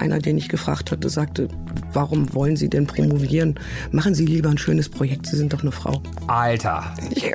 [0.00, 1.48] einer, den ich gefragt hatte, sagte,
[1.92, 3.58] warum wollen Sie denn promovieren?
[3.92, 6.02] Machen Sie lieber ein schönes Projekt, Sie sind doch eine Frau.
[6.26, 6.94] Alter.
[7.14, 7.32] Ja.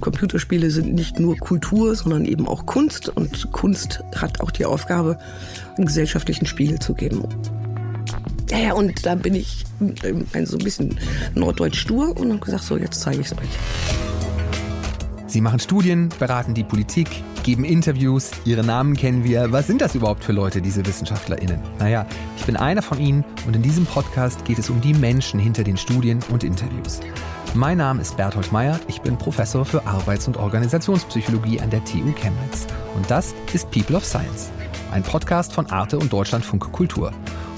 [0.00, 3.08] Computerspiele sind nicht nur Kultur, sondern eben auch Kunst.
[3.08, 5.18] Und Kunst hat auch die Aufgabe,
[5.76, 7.24] einen gesellschaftlichen Spiegel zu geben.
[8.50, 9.64] Ja, und da bin ich
[10.02, 10.98] äh, so ein bisschen
[11.34, 13.48] norddeutsch stur und habe gesagt, so jetzt zeige ich es euch.
[15.26, 17.08] Sie machen Studien, beraten die Politik,
[17.48, 19.50] geben Interviews, ihre Namen kennen wir.
[19.52, 21.58] Was sind das überhaupt für Leute, diese WissenschaftlerInnen?
[21.78, 22.04] Naja,
[22.36, 25.64] ich bin einer von ihnen und in diesem Podcast geht es um die Menschen hinter
[25.64, 27.00] den Studien und Interviews.
[27.54, 32.12] Mein Name ist Berthold Meyer, ich bin Professor für Arbeits- und Organisationspsychologie an der TU
[32.12, 32.66] Chemnitz.
[32.94, 34.50] Und das ist People of Science,
[34.92, 37.12] ein Podcast von Arte und Deutschlandfunk Kultur.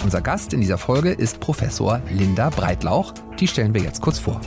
[0.05, 3.13] Unser Gast in dieser Folge ist Professor Linda Breitlauch.
[3.41, 4.41] Die stellen wir jetzt kurz vor.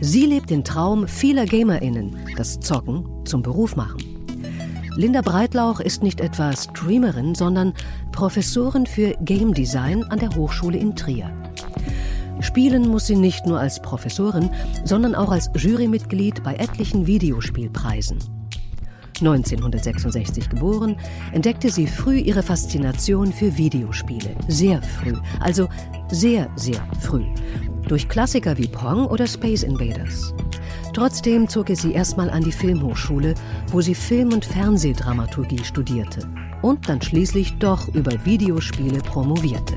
[0.00, 3.98] Sie lebt den Traum vieler GamerInnen, das Zocken zum Beruf machen.
[4.94, 7.74] Linda Breitlauch ist nicht etwa Streamerin, sondern
[8.12, 11.32] Professorin für Game Design an der Hochschule in Trier.
[12.40, 14.50] Spielen muss sie nicht nur als Professorin,
[14.84, 18.18] sondern auch als Jurymitglied bei etlichen Videospielpreisen.
[19.18, 20.96] 1966 geboren,
[21.32, 24.36] entdeckte sie früh ihre Faszination für Videospiele.
[24.46, 25.68] Sehr früh, also
[26.08, 27.24] sehr, sehr früh
[27.88, 30.34] durch Klassiker wie Pong oder Space Invaders.
[30.94, 33.34] Trotzdem zog er sie erstmal an die Filmhochschule,
[33.68, 36.28] wo sie Film- und Fernsehdramaturgie studierte
[36.62, 39.74] und dann schließlich doch über Videospiele promovierte.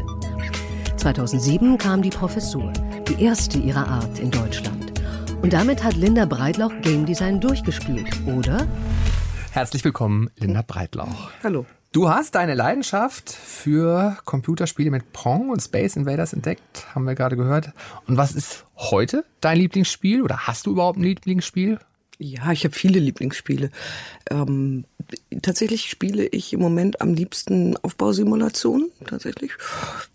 [0.98, 2.72] 2007 kam die Professur,
[3.08, 4.94] die erste ihrer Art in Deutschland.
[5.42, 8.68] Und damit hat Linda Breitlauch Game Design durchgespielt, oder?
[9.52, 11.32] Herzlich willkommen, Linda Breitlauch.
[11.44, 11.66] Hallo.
[11.94, 17.36] Du hast deine Leidenschaft für Computerspiele mit Pong und Space Invaders entdeckt, haben wir gerade
[17.36, 17.74] gehört.
[18.08, 21.80] Und was ist heute dein Lieblingsspiel oder hast du überhaupt ein Lieblingsspiel?
[22.18, 23.72] Ja, ich habe viele Lieblingsspiele.
[24.30, 24.86] Ähm,
[25.42, 28.90] tatsächlich spiele ich im Moment am liebsten Aufbausimulationen.
[29.06, 29.52] Tatsächlich.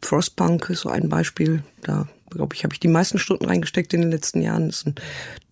[0.00, 1.62] Frostpunk ist so ein Beispiel.
[1.82, 4.68] Da glaube ich, habe ich die meisten Stunden reingesteckt in den letzten Jahren.
[4.68, 4.94] Das ist ein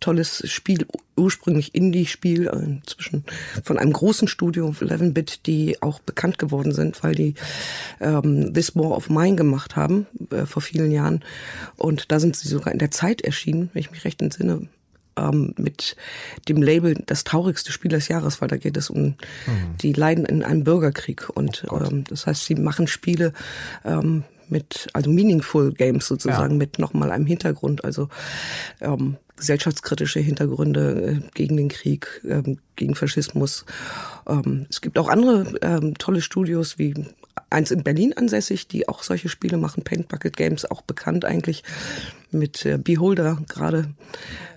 [0.00, 0.86] tolles Spiel,
[1.16, 3.24] ursprünglich Indie-Spiel, äh, inzwischen
[3.62, 7.34] von einem großen Studio, 11-Bit, die auch bekannt geworden sind, weil die
[8.00, 11.24] ähm, This War of Mine gemacht haben äh, vor vielen Jahren.
[11.76, 14.68] Und da sind sie sogar in der Zeit erschienen, wenn ich mich recht entsinne,
[15.16, 15.96] ähm, mit
[16.48, 19.16] dem Label das traurigste Spiel des Jahres, weil da geht es um mhm.
[19.80, 21.28] die Leiden in einem Bürgerkrieg.
[21.30, 23.32] Und ähm, das heißt, sie machen Spiele
[23.84, 26.59] ähm, mit, also meaningful Games sozusagen, ja.
[26.59, 28.09] mit nochmal einem Hintergrund, also
[28.81, 33.65] ähm, gesellschaftskritische Hintergründe äh, gegen den Krieg, ähm, gegen Faschismus.
[34.27, 36.94] Ähm, es gibt auch andere ähm, tolle Studios wie
[37.50, 41.65] eins in Berlin ansässig, die auch solche Spiele machen, Paint Bucket Games, auch bekannt eigentlich
[42.31, 43.94] mit äh, Beholder gerade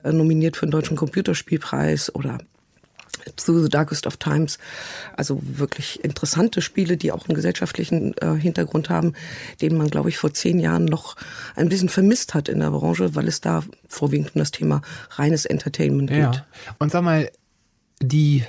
[0.03, 2.39] äh, nominiert für den Deutschen Computerspielpreis oder
[3.35, 4.57] Through the Darkest of Times.
[5.15, 9.13] Also wirklich interessante Spiele, die auch einen gesellschaftlichen äh, Hintergrund haben,
[9.61, 11.15] den man, glaube ich, vor zehn Jahren noch
[11.55, 14.81] ein bisschen vermisst hat in der Branche, weil es da vorwiegend um das Thema
[15.11, 16.19] reines Entertainment geht.
[16.19, 16.45] Ja.
[16.79, 17.29] Und sag mal,
[17.99, 18.43] die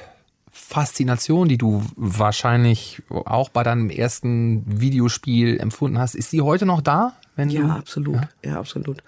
[0.53, 6.81] Faszination, die du wahrscheinlich auch bei deinem ersten Videospiel empfunden hast, ist sie heute noch
[6.81, 7.15] da?
[7.37, 8.17] Wenn ja, absolut.
[8.17, 8.29] Ja?
[8.51, 9.03] ja, absolut.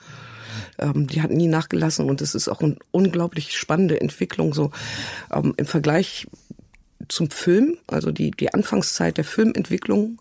[0.78, 4.71] Ähm, die hat nie nachgelassen und es ist auch eine unglaublich spannende Entwicklung so
[5.32, 6.26] ähm, im Vergleich
[7.09, 10.20] zum Film, also die, die Anfangszeit der Filmentwicklung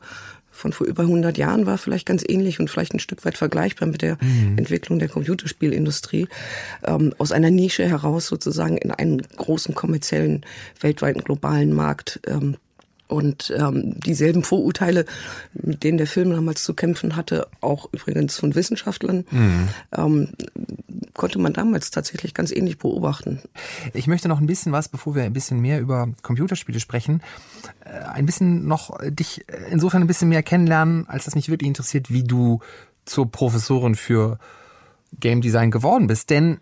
[0.59, 3.87] von vor über 100 Jahren war vielleicht ganz ähnlich und vielleicht ein Stück weit vergleichbar
[3.87, 4.57] mit der mhm.
[4.57, 6.27] Entwicklung der Computerspielindustrie.
[6.83, 10.45] Ähm, aus einer Nische heraus sozusagen in einen großen kommerziellen,
[10.81, 12.57] weltweiten, globalen Markt ähm,
[13.09, 15.05] und ähm, dieselben Vorurteile,
[15.53, 19.67] mit denen der Film damals zu kämpfen hatte, auch übrigens von Wissenschaftlern, mhm.
[19.97, 20.29] ähm,
[21.15, 23.41] konnte man damals tatsächlich ganz ähnlich beobachten.
[23.93, 27.23] Ich möchte noch ein bisschen was, bevor wir ein bisschen mehr über Computerspiele sprechen,
[27.83, 32.11] äh, ein bisschen noch dich insofern ein bisschen mehr kennenlernen, als das mich wirklich interessiert,
[32.11, 32.59] wie du
[33.05, 34.37] zur Professorin für
[35.19, 36.29] Game Design geworden bist.
[36.29, 36.59] Denn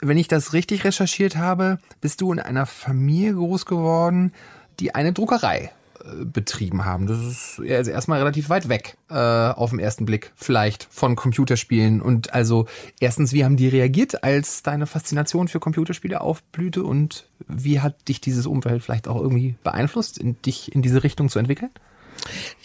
[0.00, 4.34] wenn ich das richtig recherchiert habe, bist du in einer Familie groß geworden,
[4.78, 5.72] die eine Druckerei
[6.24, 7.06] betrieben haben.
[7.06, 12.00] Das ist also erstmal relativ weit weg äh, auf den ersten Blick vielleicht von Computerspielen.
[12.00, 12.66] Und also
[13.00, 18.20] erstens, wie haben die reagiert, als deine Faszination für Computerspiele aufblühte und wie hat dich
[18.20, 21.70] dieses Umfeld vielleicht auch irgendwie beeinflusst, in, dich in diese Richtung zu entwickeln?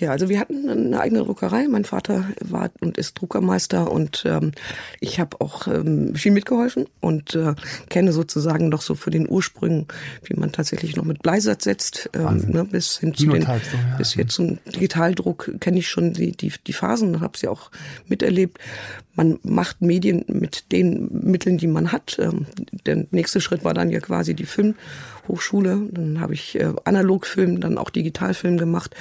[0.01, 1.67] Ja, also wir hatten eine eigene Druckerei.
[1.67, 4.51] Mein Vater war und ist Druckermeister und ähm,
[4.99, 7.53] ich habe auch ähm, viel mitgeholfen und äh,
[7.89, 9.85] kenne sozusagen noch so für den Ursprung,
[10.23, 13.59] wie man tatsächlich noch mit Bleisatz setzt, ähm, ne, bis hin zu den, ja.
[13.99, 17.69] bis hier zum Digitaldruck kenne ich schon die die, die Phasen habe sie auch
[18.07, 18.57] miterlebt.
[19.13, 22.17] man macht Medien mit den Mitteln, die man hat.
[22.19, 22.47] Ähm,
[22.87, 24.47] der nächste Schritt war dann ja quasi die
[25.21, 25.89] Filmhochschule.
[25.91, 28.95] Dann habe ich äh, Analogfilm, dann auch Digitalfilm gemacht.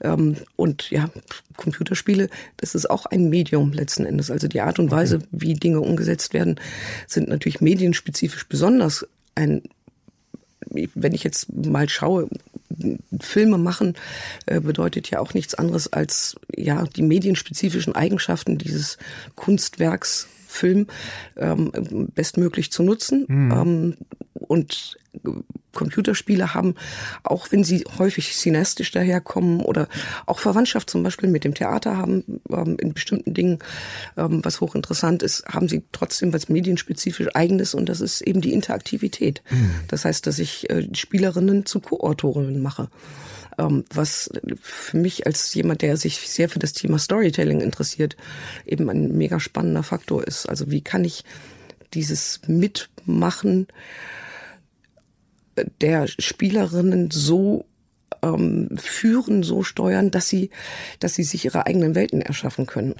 [0.00, 1.10] Ähm, und ja,
[1.56, 4.30] Computerspiele, das ist auch ein Medium letzten Endes.
[4.30, 5.26] Also die Art und Weise, okay.
[5.30, 6.58] wie Dinge umgesetzt werden,
[7.06, 9.62] sind natürlich medienspezifisch besonders ein
[10.94, 12.28] wenn ich jetzt mal schaue,
[13.18, 13.94] Filme machen
[14.46, 18.98] äh, bedeutet ja auch nichts anderes als ja die medienspezifischen Eigenschaften dieses
[19.34, 20.86] Kunstwerks Film
[21.36, 23.24] ähm, bestmöglich zu nutzen.
[23.28, 23.52] Mhm.
[23.52, 23.96] Ähm,
[24.34, 24.96] und
[25.72, 26.74] Computerspiele haben,
[27.22, 29.88] auch wenn sie häufig synästisch daherkommen oder
[30.26, 33.58] auch Verwandtschaft zum Beispiel mit dem Theater haben, ähm, in bestimmten Dingen,
[34.16, 38.52] ähm, was hochinteressant ist, haben sie trotzdem was medienspezifisch eigenes und das ist eben die
[38.52, 39.42] Interaktivität.
[39.50, 39.74] Mhm.
[39.88, 42.88] Das heißt, dass ich äh, Spielerinnen zu Co-Autorinnen mache
[43.68, 44.30] was
[44.60, 48.16] für mich als jemand, der sich sehr für das Thema Storytelling interessiert,
[48.64, 50.48] eben ein mega spannender Faktor ist.
[50.48, 51.24] Also wie kann ich
[51.92, 53.66] dieses Mitmachen
[55.80, 57.66] der Spielerinnen so
[58.22, 60.50] ähm, führen, so steuern, dass sie,
[61.00, 62.94] dass sie sich ihre eigenen Welten erschaffen können.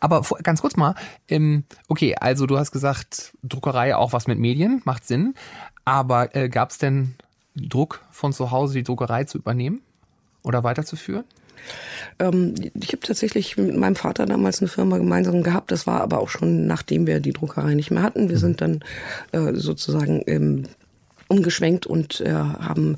[0.00, 0.94] Aber ganz kurz mal,
[1.28, 5.34] ähm, okay, also du hast gesagt, Druckerei auch was mit Medien, macht Sinn.
[5.84, 7.14] Aber äh, gab es denn
[7.54, 9.82] Druck von zu Hause, die Druckerei zu übernehmen
[10.44, 11.24] oder weiterzuführen?
[12.18, 15.72] Ähm, ich habe tatsächlich mit meinem Vater damals eine Firma gemeinsam gehabt.
[15.72, 18.28] Das war aber auch schon nachdem wir die Druckerei nicht mehr hatten.
[18.28, 18.40] Wir mhm.
[18.40, 18.80] sind dann
[19.32, 20.64] äh, sozusagen im
[21.34, 22.96] umgeschwenkt und äh, haben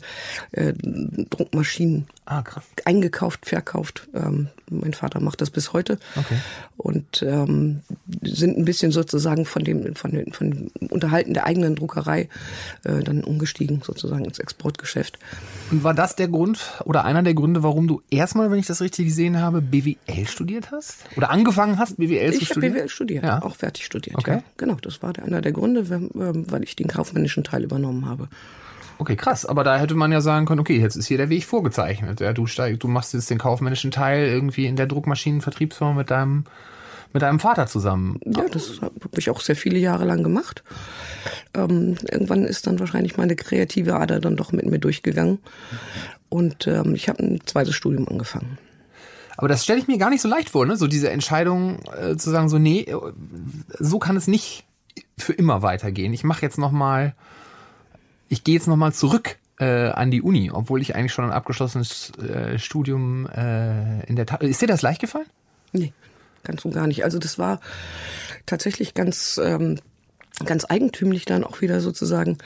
[0.52, 2.44] äh, Druckmaschinen ah,
[2.84, 4.08] eingekauft, verkauft.
[4.14, 6.36] Ähm, mein Vater macht das bis heute okay.
[6.76, 7.82] und ähm,
[8.22, 12.28] sind ein bisschen sozusagen von dem von dem, von dem Unterhalten der eigenen Druckerei
[12.84, 15.18] äh, dann umgestiegen sozusagen ins Exportgeschäft.
[15.70, 18.80] Und war das der Grund oder einer der Gründe, warum du erstmal, wenn ich das
[18.80, 22.72] richtig gesehen habe, BWL studiert hast oder angefangen hast, BWL ich zu studieren?
[22.74, 23.42] Ich habe BWL studiert, ja.
[23.42, 24.16] auch fertig studiert.
[24.16, 24.36] Okay.
[24.36, 24.42] Ja.
[24.56, 28.25] Genau, das war einer der Gründe, ähm, weil ich den kaufmännischen Teil übernommen habe.
[28.99, 29.44] Okay, krass.
[29.44, 32.20] Aber da hätte man ja sagen können, okay, jetzt ist hier der Weg vorgezeichnet.
[32.20, 36.44] Ja, du, steig, du machst jetzt den kaufmännischen Teil irgendwie in der Druckmaschinenvertriebsfirma mit deinem,
[37.12, 38.19] mit deinem Vater zusammen.
[38.25, 40.62] Ja, das habe ich auch sehr viele Jahre lang gemacht.
[41.55, 45.38] Ähm, irgendwann ist dann wahrscheinlich meine kreative Ader dann doch mit mir durchgegangen.
[46.29, 48.58] Und ähm, ich habe ein zweites Studium angefangen.
[49.37, 50.76] Aber das stelle ich mir gar nicht so leicht vor, ne?
[50.76, 52.87] So diese Entscheidung äh, zu sagen, so nee,
[53.79, 54.64] so kann es nicht
[55.19, 56.14] für immer weitergehen.
[56.14, 57.14] Ich mache jetzt noch mal
[58.28, 62.12] ich gehe jetzt nochmal zurück äh, an die Uni, obwohl ich eigentlich schon ein abgeschlossenes
[62.19, 64.43] äh, Studium äh, in der Tat.
[64.43, 65.26] Ist dir das leicht gefallen?
[65.73, 65.93] Nee,
[66.44, 67.05] ganz und gar nicht.
[67.05, 67.61] Also das war
[68.46, 69.40] tatsächlich ganz.
[69.43, 69.78] Ähm
[70.44, 72.37] ganz eigentümlich dann auch wieder sozusagen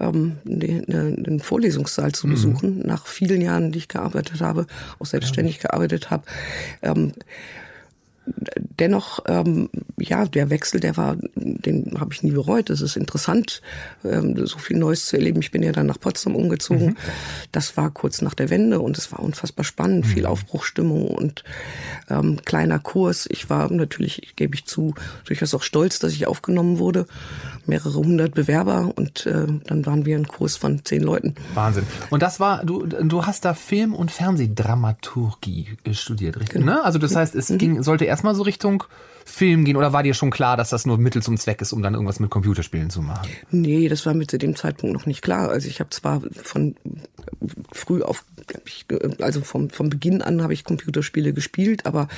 [0.00, 2.30] ähm, den, den Vorlesungssaal zu mhm.
[2.32, 2.82] besuchen, mhm.
[2.86, 4.66] nach vielen Jahren, die ich gearbeitet habe,
[4.98, 5.68] auch selbstständig ja.
[5.68, 6.24] gearbeitet habe.
[6.82, 7.12] Ähm,
[8.78, 12.70] dennoch, ähm, ja, der Wechsel, der war, den habe ich nie bereut.
[12.70, 13.62] Es ist interessant,
[14.04, 15.40] ähm, so viel Neues zu erleben.
[15.40, 16.86] Ich bin ja dann nach Potsdam umgezogen.
[16.86, 16.96] Mhm.
[17.52, 20.10] Das war kurz nach der Wende und es war unfassbar spannend, mhm.
[20.10, 21.44] viel Aufbruchstimmung und
[22.08, 23.26] ähm, kleiner Kurs.
[23.30, 27.06] Ich war natürlich, gebe ich zu, durchaus auch stolz, dass ich aufgenommen wurde.
[27.66, 31.34] Mehrere hundert Bewerber und äh, dann waren wir ein Kurs von zehn Leuten.
[31.54, 31.84] Wahnsinn.
[32.08, 36.60] Und das war, du, du hast da Film- und Fernsehdramaturgie studiert, richtig?
[36.60, 36.72] Genau.
[36.72, 36.84] Ne?
[36.84, 37.58] Also das heißt, es mhm.
[37.58, 38.84] ging, sollte erst erstmal so Richtung
[39.24, 41.82] Film gehen oder war dir schon klar, dass das nur Mittel zum Zweck ist, um
[41.82, 43.28] dann irgendwas mit Computerspielen zu machen?
[43.50, 45.50] Nee, das war mir zu dem Zeitpunkt noch nicht klar.
[45.50, 46.74] Also ich habe zwar von
[47.72, 48.24] früh auf,
[49.20, 52.08] also vom, vom Beginn an habe ich Computerspiele gespielt, aber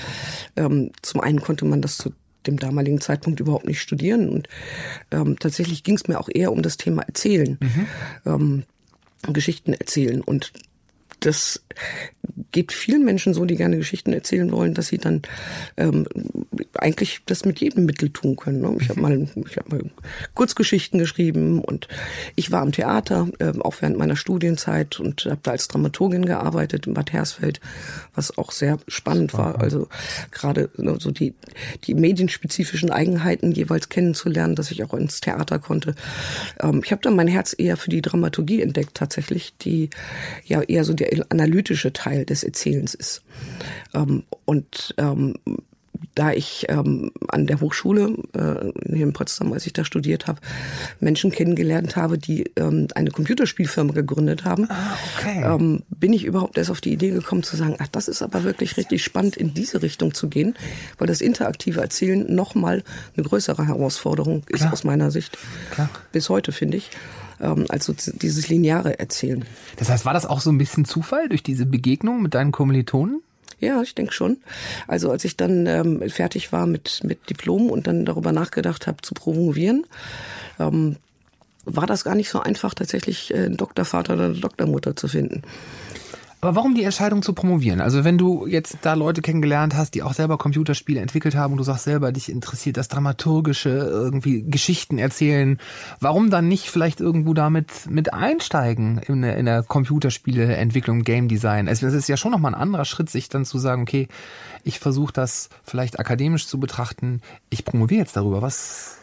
[0.56, 2.12] ähm, zum einen konnte man das zu
[2.46, 4.48] dem damaligen Zeitpunkt überhaupt nicht studieren und
[5.10, 7.58] ähm, tatsächlich ging es mir auch eher um das Thema Erzählen.
[7.60, 7.86] Mhm.
[8.24, 8.62] Ähm,
[9.34, 10.52] Geschichten erzählen und
[11.20, 11.62] das
[12.52, 15.22] geht vielen Menschen so, die gerne Geschichten erzählen wollen, dass sie dann
[15.76, 16.06] ähm,
[16.74, 18.60] eigentlich das mit jedem Mittel tun können.
[18.60, 18.76] Ne?
[18.80, 19.80] Ich habe mal, ich hab mal
[20.34, 21.88] Kurzgeschichten geschrieben und
[22.36, 26.86] ich war am Theater, äh, auch während meiner Studienzeit und habe da als Dramaturgin gearbeitet
[26.86, 27.60] in Bad Hersfeld,
[28.14, 29.60] was auch sehr spannend war.
[29.60, 29.88] Also
[30.30, 31.34] gerade ne, so die,
[31.84, 35.94] die medienspezifischen Eigenheiten jeweils kennenzulernen, dass ich auch ins Theater konnte.
[36.60, 39.90] Ähm, ich habe dann mein Herz eher für die Dramaturgie entdeckt tatsächlich, die
[40.44, 43.22] ja eher so der analytische Teil des Erzählens ist.
[43.94, 45.34] Ähm, und ähm,
[46.14, 50.40] da ich ähm, an der Hochschule äh, in Potsdam, als ich da studiert habe,
[50.98, 55.42] Menschen kennengelernt habe, die ähm, eine Computerspielfirma gegründet haben, ah, okay.
[55.44, 58.44] ähm, bin ich überhaupt erst auf die Idee gekommen zu sagen, ach, das ist aber
[58.44, 60.54] wirklich richtig spannend, in diese Richtung zu gehen,
[60.98, 62.82] weil das interaktive Erzählen nochmal
[63.16, 64.72] eine größere Herausforderung ist Klar.
[64.72, 65.38] aus meiner Sicht.
[65.72, 65.90] Klar.
[66.12, 66.90] Bis heute, finde ich
[67.40, 69.44] also dieses lineare Erzählen.
[69.76, 73.22] Das heißt, war das auch so ein bisschen Zufall durch diese Begegnung mit deinen Kommilitonen?
[73.60, 74.38] Ja, ich denke schon.
[74.88, 79.02] Also als ich dann ähm, fertig war mit, mit Diplom und dann darüber nachgedacht habe
[79.02, 79.86] zu promovieren,
[80.58, 80.96] ähm,
[81.66, 85.42] war das gar nicht so einfach, tatsächlich äh, einen Doktorvater oder eine Doktormutter zu finden.
[86.40, 87.80] Aber warum die Entscheidung zu promovieren?
[87.80, 91.58] Also wenn du jetzt da Leute kennengelernt hast, die auch selber Computerspiele entwickelt haben und
[91.58, 95.58] du sagst selber, dich interessiert das Dramaturgische, irgendwie Geschichten erzählen,
[96.00, 101.68] warum dann nicht vielleicht irgendwo damit mit einsteigen in der, in der Computerspieleentwicklung, Game Design?
[101.68, 104.08] Also es ist ja schon nochmal ein anderer Schritt, sich dann zu sagen, okay,
[104.64, 107.20] ich versuche das vielleicht akademisch zu betrachten,
[107.50, 108.40] ich promoviere jetzt darüber.
[108.40, 108.99] Was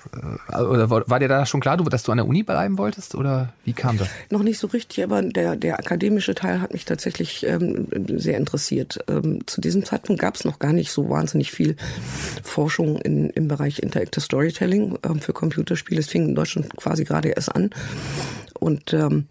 [0.49, 3.73] oder war dir da schon klar, dass du an der Uni bleiben wolltest oder wie
[3.73, 4.07] kam das?
[4.29, 7.87] Noch nicht so richtig, aber der, der akademische Teil hat mich tatsächlich ähm,
[8.17, 8.99] sehr interessiert.
[9.07, 11.75] Ähm, zu diesem Zeitpunkt gab es noch gar nicht so wahnsinnig viel
[12.43, 15.99] Forschung in, im Bereich Interactive Storytelling ähm, für Computerspiele.
[15.99, 17.69] Es fing in Deutschland quasi gerade erst an.
[18.59, 19.27] Und ähm,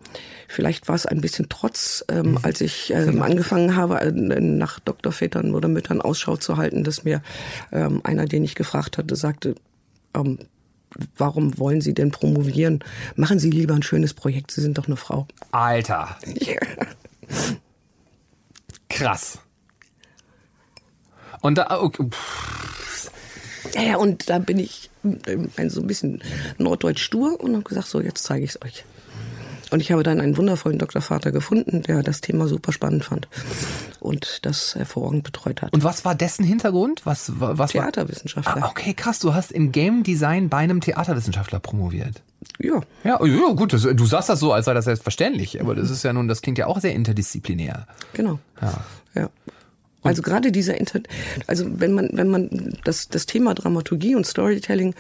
[0.48, 2.38] vielleicht war es ein bisschen trotz, ähm, mhm.
[2.42, 7.22] als ich ähm, angefangen habe, äh, nach Doktorvätern oder Müttern Ausschau zu halten, dass mir
[7.72, 9.54] ähm, einer, den ich gefragt hatte, sagte,
[10.14, 10.38] ähm,
[11.16, 12.82] warum wollen Sie denn promovieren?
[13.14, 15.26] Machen Sie lieber ein schönes Projekt, Sie sind doch eine Frau.
[15.52, 16.16] Alter.
[18.88, 19.38] Krass.
[21.40, 22.08] Und da, okay.
[23.74, 26.22] Ja, ja, und da bin ich äh, so ein bisschen
[26.58, 28.84] norddeutsch stur und habe gesagt, so, jetzt zeige ich es euch.
[29.76, 33.28] Und ich habe dann einen wundervollen Doktorvater gefunden, der das Thema super spannend fand
[34.00, 35.74] und das hervorragend betreut hat.
[35.74, 37.02] Und was war dessen Hintergrund?
[37.04, 38.64] Was, was Theaterwissenschaftler.
[38.64, 39.18] Ah, okay, krass.
[39.18, 42.22] Du hast im Game Design bei einem Theaterwissenschaftler promoviert.
[42.58, 42.80] Ja.
[43.04, 43.74] Ja, ja gut.
[43.74, 45.60] Das, du sagst das so, als sei das selbstverständlich.
[45.60, 47.86] Aber das ist ja nun, das klingt ja auch sehr interdisziplinär.
[48.14, 48.38] Genau.
[48.62, 48.80] Ja.
[49.14, 49.28] ja.
[50.06, 51.00] Also gerade dieser Inter
[51.46, 54.94] also wenn man wenn man das das Thema Dramaturgie und Storytelling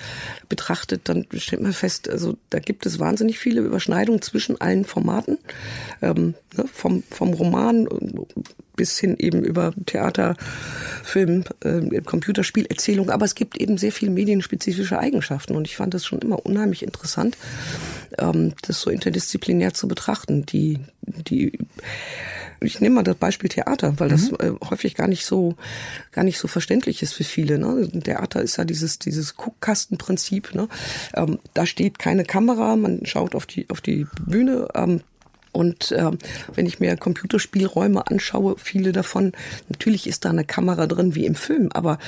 [0.48, 5.38] betrachtet, dann stellt man fest, also da gibt es wahnsinnig viele Überschneidungen zwischen allen Formaten,
[6.02, 7.88] ähm, ne, vom vom Roman
[8.76, 10.36] bis hin eben über Theater,
[11.02, 12.66] Film, äh, Computerspiel.
[13.08, 16.82] Aber es gibt eben sehr viel medienspezifische Eigenschaften und ich fand das schon immer unheimlich
[16.82, 17.36] interessant,
[18.18, 20.44] ähm, das so interdisziplinär zu betrachten.
[20.46, 21.58] Die die
[22.60, 24.36] ich nehme mal das Beispiel Theater, weil das mhm.
[24.40, 25.56] äh, häufig gar nicht so
[26.12, 27.58] gar nicht so verständlich ist für viele.
[27.58, 27.88] Ne?
[28.02, 30.54] Theater ist ja dieses dieses Guckkastenprinzip.
[30.54, 30.68] Ne?
[31.14, 34.68] Ähm, da steht keine Kamera, man schaut auf die auf die Bühne.
[34.74, 35.00] Ähm,
[35.56, 36.10] und äh,
[36.54, 39.32] wenn ich mir Computerspielräume anschaue, viele davon,
[39.70, 41.98] natürlich ist da eine Kamera drin wie im Film, aber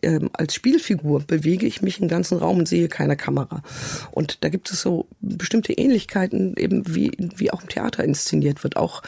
[0.00, 3.62] äh, als Spielfigur bewege ich mich im ganzen Raum und sehe keine Kamera.
[4.10, 8.78] Und da gibt es so bestimmte Ähnlichkeiten, eben wie, wie auch im Theater inszeniert wird.
[8.78, 9.02] Auch,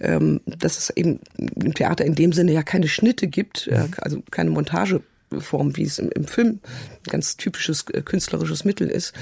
[0.00, 4.22] ähm, dass es eben im Theater in dem Sinne ja keine Schnitte gibt, äh, also
[4.30, 5.02] keine Montage
[5.40, 6.60] Form, wie es im, im Film
[7.06, 9.12] ein ganz typisches äh, künstlerisches Mittel ist.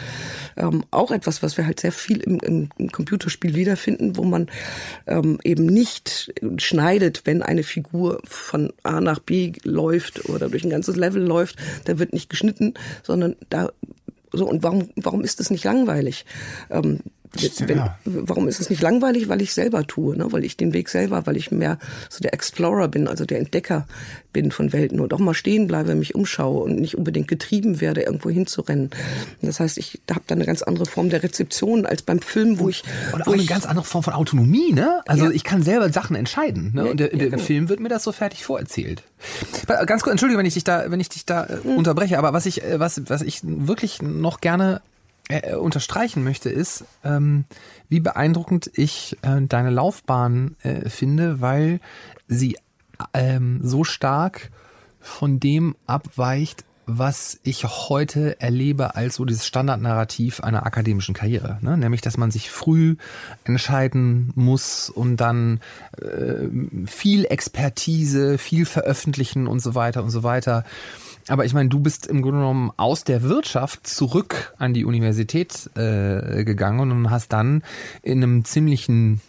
[0.57, 4.49] Ähm, auch etwas, was wir halt sehr viel im, im, im Computerspiel wiederfinden, wo man
[5.07, 10.71] ähm, eben nicht schneidet, wenn eine Figur von A nach B läuft oder durch ein
[10.71, 13.71] ganzes Level läuft, da wird nicht geschnitten, sondern da
[14.33, 16.25] so und warum warum ist das nicht langweilig?
[16.71, 17.00] Ähm,
[17.67, 17.99] wenn, ja.
[18.05, 19.29] Warum ist es nicht langweilig?
[19.29, 20.31] Weil ich selber tue, ne?
[20.31, 23.87] weil ich den Weg selber, weil ich mehr so der Explorer bin, also der Entdecker
[24.33, 28.03] bin von Welten und auch mal stehen bleibe, mich umschaue und nicht unbedingt getrieben werde,
[28.03, 28.91] irgendwo hinzurennen.
[29.41, 32.69] Das heißt, ich habe da eine ganz andere Form der Rezeption als beim Film, wo
[32.69, 32.83] ich...
[33.12, 35.01] Und auch eine ganz andere Form von Autonomie, ne?
[35.07, 35.31] Also ja.
[35.31, 36.73] ich kann selber Sachen entscheiden.
[36.75, 36.91] Ne?
[36.91, 37.43] und der, der genau.
[37.43, 39.03] Film wird mir das so fertig vorerzählt.
[39.67, 41.77] Ganz kurz, entschuldige, wenn ich dich da, wenn ich dich da äh, mhm.
[41.77, 44.81] unterbreche, aber was ich, äh, was, was ich wirklich noch gerne
[45.33, 47.45] äh, unterstreichen möchte, ist, ähm,
[47.89, 51.81] wie beeindruckend ich äh, deine Laufbahn äh, finde, weil
[52.29, 52.57] sie
[53.15, 54.51] ähm, so stark
[55.01, 61.79] von dem abweicht, was ich heute erlebe als so dieses Standardnarrativ einer akademischen Karriere, ne?
[61.79, 62.97] nämlich dass man sich früh
[63.45, 65.61] entscheiden muss und dann
[66.01, 66.49] äh,
[66.87, 70.65] viel Expertise, viel veröffentlichen und so weiter und so weiter.
[71.29, 75.71] Aber ich meine, du bist im Grunde genommen aus der Wirtschaft zurück an die Universität
[75.76, 77.62] äh, gegangen und hast dann
[78.02, 79.21] in einem ziemlichen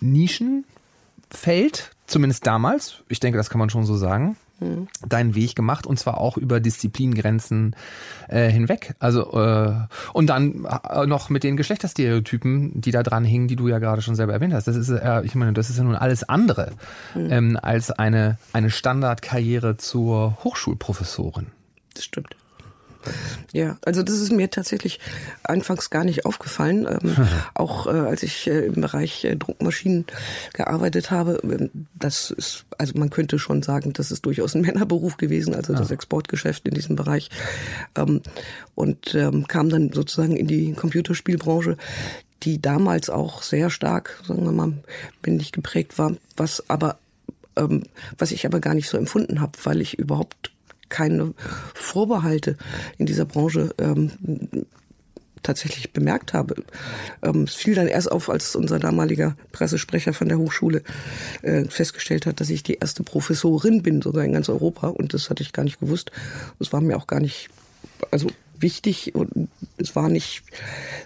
[0.00, 4.88] Nischenfeld, zumindest damals, ich denke, das kann man schon so sagen, mhm.
[5.06, 7.76] deinen Weg gemacht und zwar auch über Disziplingrenzen
[8.28, 8.94] äh, hinweg.
[8.98, 9.74] Also äh,
[10.12, 14.02] und dann äh, noch mit den Geschlechterstereotypen, die da dran hingen, die du ja gerade
[14.02, 14.66] schon selber erwähnt hast.
[14.66, 16.72] Das ist ja, ich meine, das ist ja nun alles andere
[17.14, 17.30] mhm.
[17.30, 21.46] ähm, als eine eine Standardkarriere zur Hochschulprofessorin.
[21.94, 22.36] Das stimmt.
[23.52, 25.00] Ja, also das ist mir tatsächlich
[25.42, 26.86] anfangs gar nicht aufgefallen.
[26.88, 27.16] Ähm,
[27.54, 30.06] auch äh, als ich äh, im Bereich äh, Druckmaschinen
[30.52, 35.16] gearbeitet habe, ähm, das ist, also man könnte schon sagen, das ist durchaus ein Männerberuf
[35.16, 37.30] gewesen, also das Exportgeschäft in diesem Bereich.
[37.96, 38.22] Ähm,
[38.74, 41.76] und ähm, kam dann sozusagen in die Computerspielbranche
[42.42, 44.74] die damals auch sehr stark, sagen wir mal,
[45.24, 46.98] männlich geprägt war, was aber
[47.56, 47.84] ähm,
[48.18, 50.50] was ich aber gar nicht so empfunden habe, weil ich überhaupt
[50.94, 51.34] keine
[51.74, 52.56] Vorbehalte
[52.98, 54.12] in dieser Branche ähm,
[55.42, 56.54] tatsächlich bemerkt habe.
[57.20, 60.84] Ähm, es fiel dann erst auf, als unser damaliger Pressesprecher von der Hochschule
[61.42, 64.86] äh, festgestellt hat, dass ich die erste Professorin bin, sogar in ganz Europa.
[64.86, 66.12] Und das hatte ich gar nicht gewusst.
[66.60, 67.48] Das war mir auch gar nicht,
[68.12, 68.28] also
[68.64, 70.42] wichtig und es war nicht,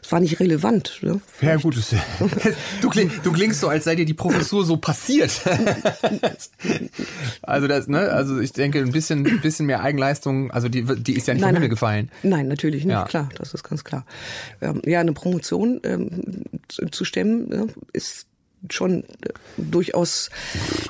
[0.02, 1.00] es war nicht relevant.
[1.02, 1.20] Ne?
[1.42, 1.76] Ja gut,
[2.80, 5.42] du, kling, du klingst so, als sei dir die Professur so passiert.
[7.42, 11.14] also das, ne, also ich denke, ein bisschen, ein bisschen mehr Eigenleistung, also die, die
[11.14, 12.10] ist ja nicht nein, vom Himmel gefallen.
[12.22, 13.04] Nein, natürlich nicht, ja.
[13.04, 14.06] klar, das ist ganz klar.
[14.60, 18.28] Ähm, ja, eine Promotion ähm, zu, stemmen ne, ist
[18.70, 19.06] schon äh,
[19.56, 20.30] durchaus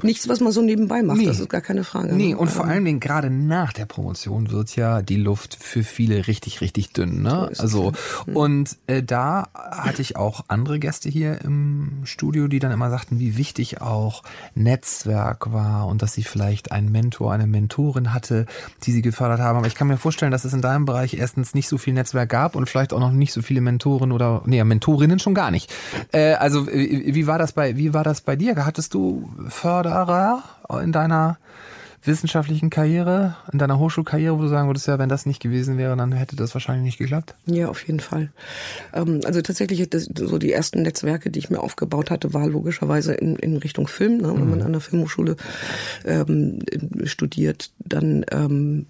[0.03, 1.19] nichts, was man so nebenbei macht.
[1.19, 1.27] Nee.
[1.27, 2.15] Das ist gar keine Frage.
[2.15, 2.39] Nee, ne?
[2.39, 6.61] und vor allen Dingen gerade nach der Promotion wird ja die Luft für viele richtig,
[6.61, 7.23] richtig dünn.
[7.23, 7.51] Ne?
[7.53, 7.93] So also,
[8.27, 8.37] mhm.
[8.37, 13.19] und äh, da hatte ich auch andere Gäste hier im Studio, die dann immer sagten,
[13.19, 14.23] wie wichtig auch
[14.55, 18.47] Netzwerk war und dass sie vielleicht einen Mentor, eine Mentorin hatte,
[18.85, 19.59] die sie gefördert haben.
[19.59, 22.31] Aber ich kann mir vorstellen, dass es in deinem Bereich erstens nicht so viel Netzwerk
[22.31, 25.73] gab und vielleicht auch noch nicht so viele Mentoren oder, nee, Mentorinnen schon gar nicht.
[26.13, 28.55] Äh, also, wie, wie war das bei, wie war das bei dir?
[28.65, 30.45] Hattest du Förderer
[30.81, 31.39] in deiner
[32.03, 35.97] wissenschaftlichen Karriere, in deiner Hochschulkarriere, wo du sagen würdest, ja, wenn das nicht gewesen wäre,
[35.97, 37.35] dann hätte das wahrscheinlich nicht geklappt?
[37.47, 38.31] Ja, auf jeden Fall.
[38.93, 43.15] Ähm, also tatsächlich, das, so die ersten Netzwerke, die ich mir aufgebaut hatte, war logischerweise
[43.15, 44.19] in, in Richtung Film.
[44.19, 44.29] Ne?
[44.29, 44.51] Wenn mhm.
[44.51, 45.37] man an der Filmhochschule
[46.05, 46.61] ähm,
[47.05, 48.87] studiert, dann ähm,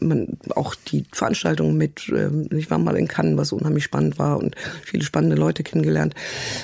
[0.00, 4.38] man auch die Veranstaltungen mit, ähm, ich war mal in Cannes, was unheimlich spannend war
[4.38, 6.14] und viele spannende Leute kennengelernt.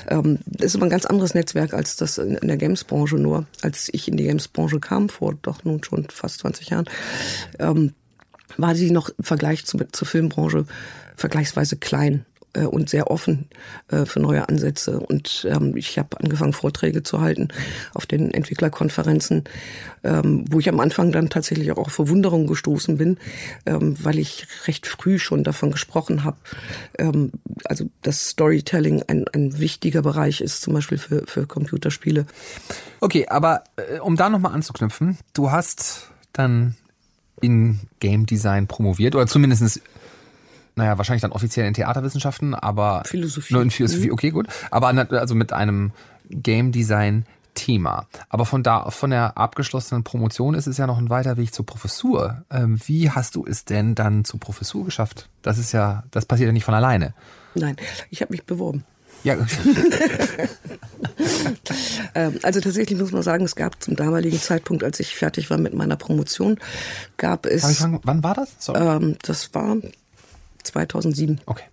[0.07, 3.45] Ähm, das ist aber ein ganz anderes Netzwerk als das in, in der Games-Branche nur.
[3.61, 6.89] Als ich in die Games-Branche kam vor doch nun schon fast 20 Jahren,
[7.59, 7.93] ähm,
[8.57, 10.65] war sie noch im Vergleich zu, zur Filmbranche
[11.15, 13.49] vergleichsweise klein äh, und sehr offen
[13.89, 14.99] äh, für neue Ansätze.
[14.99, 17.49] Und ähm, ich habe angefangen, Vorträge zu halten
[17.93, 19.43] auf den Entwicklerkonferenzen,
[20.03, 23.17] ähm, wo ich am Anfang dann tatsächlich auch auf Verwunderung gestoßen bin,
[23.65, 26.37] ähm, weil ich recht früh schon davon gesprochen habe,
[26.97, 27.31] ähm,
[27.65, 32.25] also dass Storytelling ein, ein wichtiger Bereich ist, zum Beispiel für, für Computerspiele.
[32.99, 36.75] Okay, aber äh, um da nochmal anzuknüpfen, du hast dann
[37.41, 39.81] in Game Design promoviert oder zumindest
[40.75, 43.53] naja, wahrscheinlich dann offiziell in Theaterwissenschaften, aber Philosophie.
[43.53, 44.13] Nur in Philosophie, mhm.
[44.13, 44.47] okay, gut.
[44.71, 45.91] Aber also mit einem
[46.29, 48.05] Game Design Thema.
[48.29, 51.65] Aber von da, von der abgeschlossenen Promotion ist es ja noch ein weiter Weg zur
[51.65, 52.43] Professur.
[52.51, 55.29] Ähm, wie hast du es denn dann zur Professur geschafft?
[55.41, 57.13] Das ist ja, das passiert ja nicht von alleine.
[57.53, 57.77] Nein,
[58.09, 58.83] ich habe mich beworben.
[59.23, 59.37] Ja.
[62.15, 65.57] Ähm, also tatsächlich muss man sagen, es gab zum damaligen Zeitpunkt, als ich fertig war
[65.57, 66.57] mit meiner Promotion,
[67.17, 67.77] gab es.
[67.77, 68.71] Fragen, wann war das?
[68.73, 69.75] Ähm, das war
[70.65, 71.41] 2007.
[71.45, 71.65] Okay.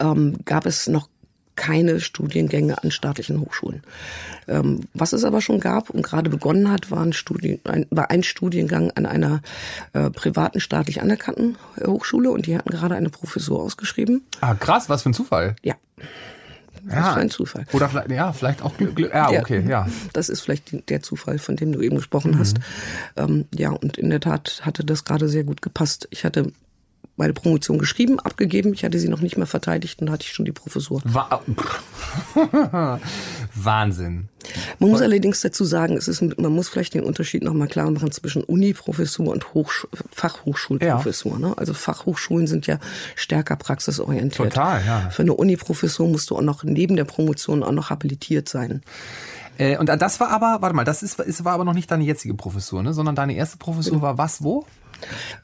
[0.00, 1.08] Ähm, gab es noch
[1.56, 3.82] keine Studiengänge an staatlichen Hochschulen.
[4.46, 8.10] Ähm, was es aber schon gab und gerade begonnen hat, war ein, Studien, ein, war
[8.10, 9.40] ein Studiengang an einer
[9.94, 14.22] äh, privaten staatlich anerkannten äh, Hochschule und die hatten gerade eine Professur ausgeschrieben.
[14.42, 15.56] Ah, krass, was für ein Zufall.
[15.62, 15.74] Ja.
[16.88, 17.00] Ja.
[17.00, 17.66] Das ist ein Zufall.
[17.72, 18.94] Oder vielleicht, ja, vielleicht auch Glück.
[18.94, 19.88] Glück ja, okay, ja.
[20.12, 22.38] Das ist vielleicht der Zufall, von dem du eben gesprochen mhm.
[22.38, 22.58] hast.
[23.16, 26.06] Ähm, ja, und in der Tat hatte das gerade sehr gut gepasst.
[26.10, 26.52] Ich hatte
[27.16, 28.74] meine Promotion geschrieben, abgegeben.
[28.74, 31.00] Ich hatte sie noch nicht mehr verteidigt und hatte ich schon die Professur.
[33.54, 34.28] Wahnsinn.
[34.78, 38.12] Man muss allerdings dazu sagen, es ist, man muss vielleicht den Unterschied nochmal klar machen
[38.12, 41.32] zwischen Uni-Professur und Hochsch Fachhochschulprofessur.
[41.32, 41.38] Ja.
[41.38, 41.54] Ne?
[41.56, 42.78] Also Fachhochschulen sind ja
[43.14, 44.52] stärker praxisorientiert.
[44.52, 45.10] Total, ja.
[45.10, 48.82] Für eine Uni-Professur musst du auch noch neben der Promotion auch noch habilitiert sein.
[49.58, 52.04] Äh, und das war aber, warte mal, das ist, ist, war aber noch nicht deine
[52.04, 52.92] jetzige Professur, ne?
[52.92, 54.66] sondern deine erste Professur war was, wo?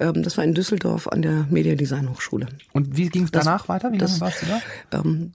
[0.01, 2.47] Ähm, das war in Düsseldorf an der Mediadesign Hochschule.
[2.73, 3.93] Und wie ging es danach weiter?
[3.93, 4.61] Wie das, lange warst du da?
[4.99, 5.33] Ähm,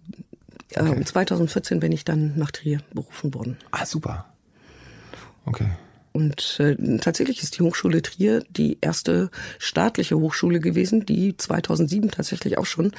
[0.73, 1.03] äh, okay.
[1.03, 3.57] 2014 bin ich dann nach Trier berufen worden.
[3.71, 4.25] Ah, super.
[5.45, 5.69] Okay.
[6.13, 12.57] Und äh, tatsächlich ist die Hochschule Trier die erste staatliche Hochschule gewesen, die 2007 tatsächlich
[12.57, 12.91] auch schon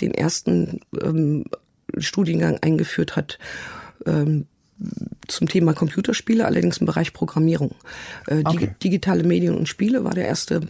[0.00, 1.46] den ersten ähm,
[1.98, 3.38] Studiengang eingeführt hat,
[4.06, 4.46] ähm,
[5.28, 7.74] zum Thema Computerspiele, allerdings im Bereich Programmierung.
[8.26, 8.74] Äh, okay.
[8.82, 10.60] Digitale Medien und Spiele war der erste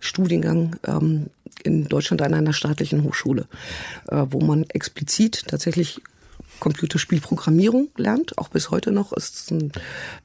[0.00, 1.26] Studiengang ähm,
[1.62, 3.46] in Deutschland an einer staatlichen Hochschule,
[4.08, 6.00] äh, wo man explizit tatsächlich
[6.60, 9.12] Computerspielprogrammierung lernt, auch bis heute noch.
[9.12, 9.72] Ist ein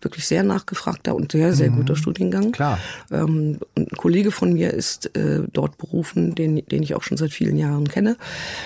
[0.02, 1.78] wirklich sehr nachgefragter und sehr, sehr mhm.
[1.78, 2.52] guter Studiengang.
[2.52, 2.80] Klar.
[3.12, 7.32] Ähm, ein Kollege von mir ist äh, dort berufen, den, den ich auch schon seit
[7.32, 8.18] vielen Jahren kenne,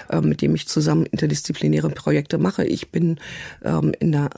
[0.09, 2.65] äh, mit dem ich zusammen interdisziplinäre Projekte mache.
[2.65, 3.19] Ich bin
[3.63, 4.29] ähm, in der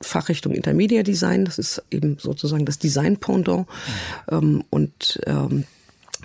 [0.00, 1.44] Fachrichtung Intermedia Design.
[1.44, 3.66] Das ist eben sozusagen das Design-Pendant.
[3.66, 4.36] Mhm.
[4.36, 5.64] Ähm, und ähm,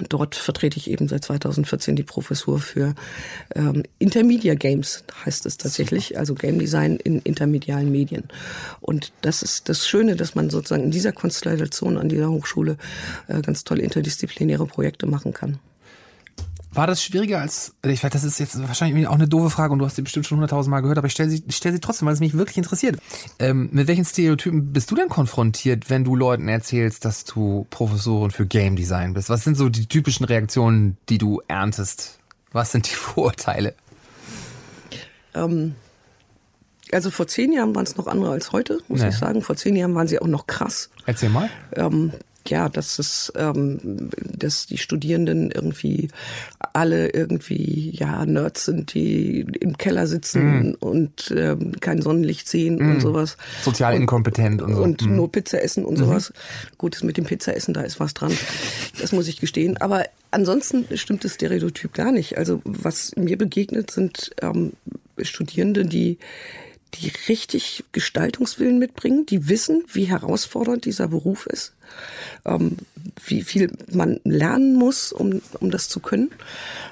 [0.10, 2.96] Dort vertrete ich eben seit 2014 die Professur für
[3.56, 6.20] ähm, Intermedia Games, heißt es tatsächlich, Super.
[6.20, 8.24] also Game Design in intermedialen Medien.
[8.80, 12.78] Und das ist das Schöne, dass man sozusagen in dieser Konstellation an dieser Hochschule
[13.28, 15.60] äh, ganz tolle interdisziplinäre Projekte machen kann.
[16.74, 19.80] War das schwieriger als, ich weiß, das ist jetzt wahrscheinlich auch eine doofe Frage und
[19.80, 21.82] du hast sie bestimmt schon hunderttausend Mal gehört, aber ich stelle sie, ich stell sie
[21.82, 22.98] trotzdem, weil es mich wirklich interessiert.
[23.40, 28.32] Ähm, mit welchen Stereotypen bist du denn konfrontiert, wenn du Leuten erzählst, dass du Professorin
[28.32, 29.30] für Game Design bist?
[29.30, 32.20] Was sind so die typischen Reaktionen, die du erntest?
[32.54, 33.76] Was sind die Vorurteile?
[35.34, 35.76] Ähm,
[36.94, 39.10] also vor zehn Jahren waren es noch andere als heute, muss nee.
[39.10, 39.42] ich sagen.
[39.42, 40.90] Vor zehn Jahren waren sie auch noch krass.
[41.06, 41.50] Erzähl mal.
[41.74, 42.14] Ähm,
[42.48, 46.10] ja, dass es, ähm, dass die Studierenden irgendwie
[46.74, 50.76] alle irgendwie ja Nerds sind, die im Keller sitzen mm.
[50.80, 52.92] und ähm, kein Sonnenlicht sehen mm.
[52.92, 53.38] und sowas.
[53.64, 54.82] Sozial inkompetent und, so.
[54.82, 55.16] Und mm.
[55.16, 56.06] nur Pizza essen und mhm.
[56.06, 56.34] sowas.
[56.78, 58.32] Gut, mit dem Pizza essen, da ist was dran.
[59.00, 59.78] Das muss ich gestehen.
[59.78, 62.38] Aber ansonsten stimmt das Stereotyp gar nicht.
[62.38, 64.74] Also was mir begegnet, sind ähm,
[65.22, 66.18] Studierende, die
[66.96, 71.74] die richtig Gestaltungswillen mitbringen, die wissen, wie herausfordernd dieser Beruf ist,
[72.46, 72.78] ähm,
[73.26, 76.32] wie viel man lernen muss, um, um das zu können.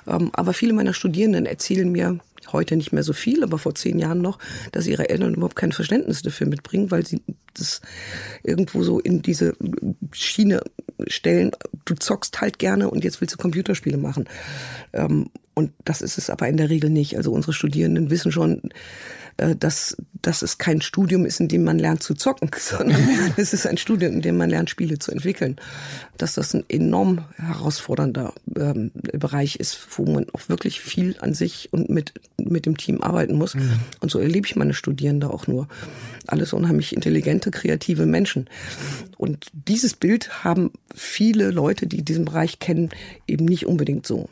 [0.08, 2.20] Ähm, aber viele meiner Studierenden erzählen mir
[2.52, 4.40] heute nicht mehr so viel, aber vor zehn Jahren noch,
[4.72, 7.22] dass ihre Eltern überhaupt kein Verständnis dafür mitbringen, weil sie
[7.54, 7.82] das
[8.44, 9.56] irgendwo so in diese
[10.12, 10.62] Schiene
[11.08, 11.52] stellen,
[11.86, 14.28] du zockst halt gerne und jetzt willst du Computerspiele machen.
[15.54, 17.18] Und das ist es aber in der Regel nicht.
[17.18, 18.62] Also unsere Studierenden wissen schon,
[19.40, 23.02] äh, dass, dass es kein Studium ist, in dem man lernt zu zocken, sondern
[23.38, 25.56] es ist ein Studium, in dem man lernt, Spiele zu entwickeln.
[26.18, 31.72] Dass das ein enorm herausfordernder ähm, Bereich ist, wo man auch wirklich viel an sich
[31.72, 33.56] und mit, mit dem Team arbeiten muss.
[33.56, 33.80] Mhm.
[34.02, 35.68] Und so erlebe ich meine Studierende auch nur.
[36.28, 38.50] Alles unheimlich intelligente, kreative Menschen.
[39.18, 42.90] Und dieses Bild haben viele Leute, die diesen Bereich kennen,
[43.28, 44.30] eben nicht unbedingt so.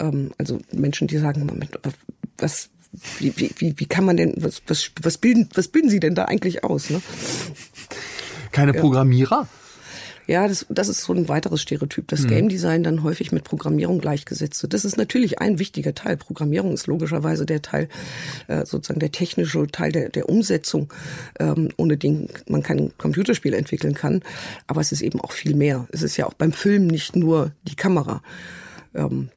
[0.00, 1.68] Ähm, also Menschen, die sagen,
[2.38, 2.70] was,
[3.18, 6.24] wie, wie, wie kann man denn, was, was, was, bilden, was bilden Sie denn da
[6.26, 6.90] eigentlich aus?
[6.90, 7.02] Ne?
[8.52, 9.48] Keine Programmierer?
[10.26, 12.28] Ja, das, das ist so ein weiteres Stereotyp, dass hm.
[12.28, 14.74] Game Design dann häufig mit Programmierung gleichgesetzt wird.
[14.74, 16.16] Das ist natürlich ein wichtiger Teil.
[16.16, 17.88] Programmierung ist logischerweise der Teil,
[18.48, 20.92] äh, sozusagen der technische Teil der, der Umsetzung,
[21.38, 24.22] ähm, ohne den man kein Computerspiel entwickeln kann.
[24.66, 25.86] Aber es ist eben auch viel mehr.
[25.92, 28.20] Es ist ja auch beim Film nicht nur die Kamera.
[28.94, 29.28] Ähm,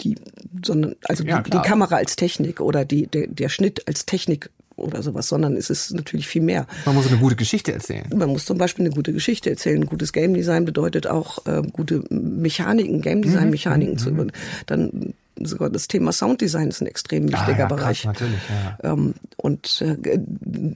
[0.00, 0.16] die,
[0.64, 4.50] sondern also ja, die, die, Kamera als Technik oder die, der, der Schnitt als Technik
[4.76, 6.66] oder sowas, sondern es ist natürlich viel mehr.
[6.86, 8.06] Man muss eine gute Geschichte erzählen.
[8.14, 9.84] Man muss zum Beispiel eine gute Geschichte erzählen.
[9.84, 13.98] Gutes Game Design bedeutet auch äh, gute Mechaniken, Game Design Mechaniken mhm.
[13.98, 14.26] zu.
[14.66, 18.02] Dann sogar das Thema Sounddesign ist ein extrem ah, wichtiger ah, ja, Bereich.
[18.02, 18.92] Krass, natürlich, ja.
[18.92, 20.20] Ähm, und äh,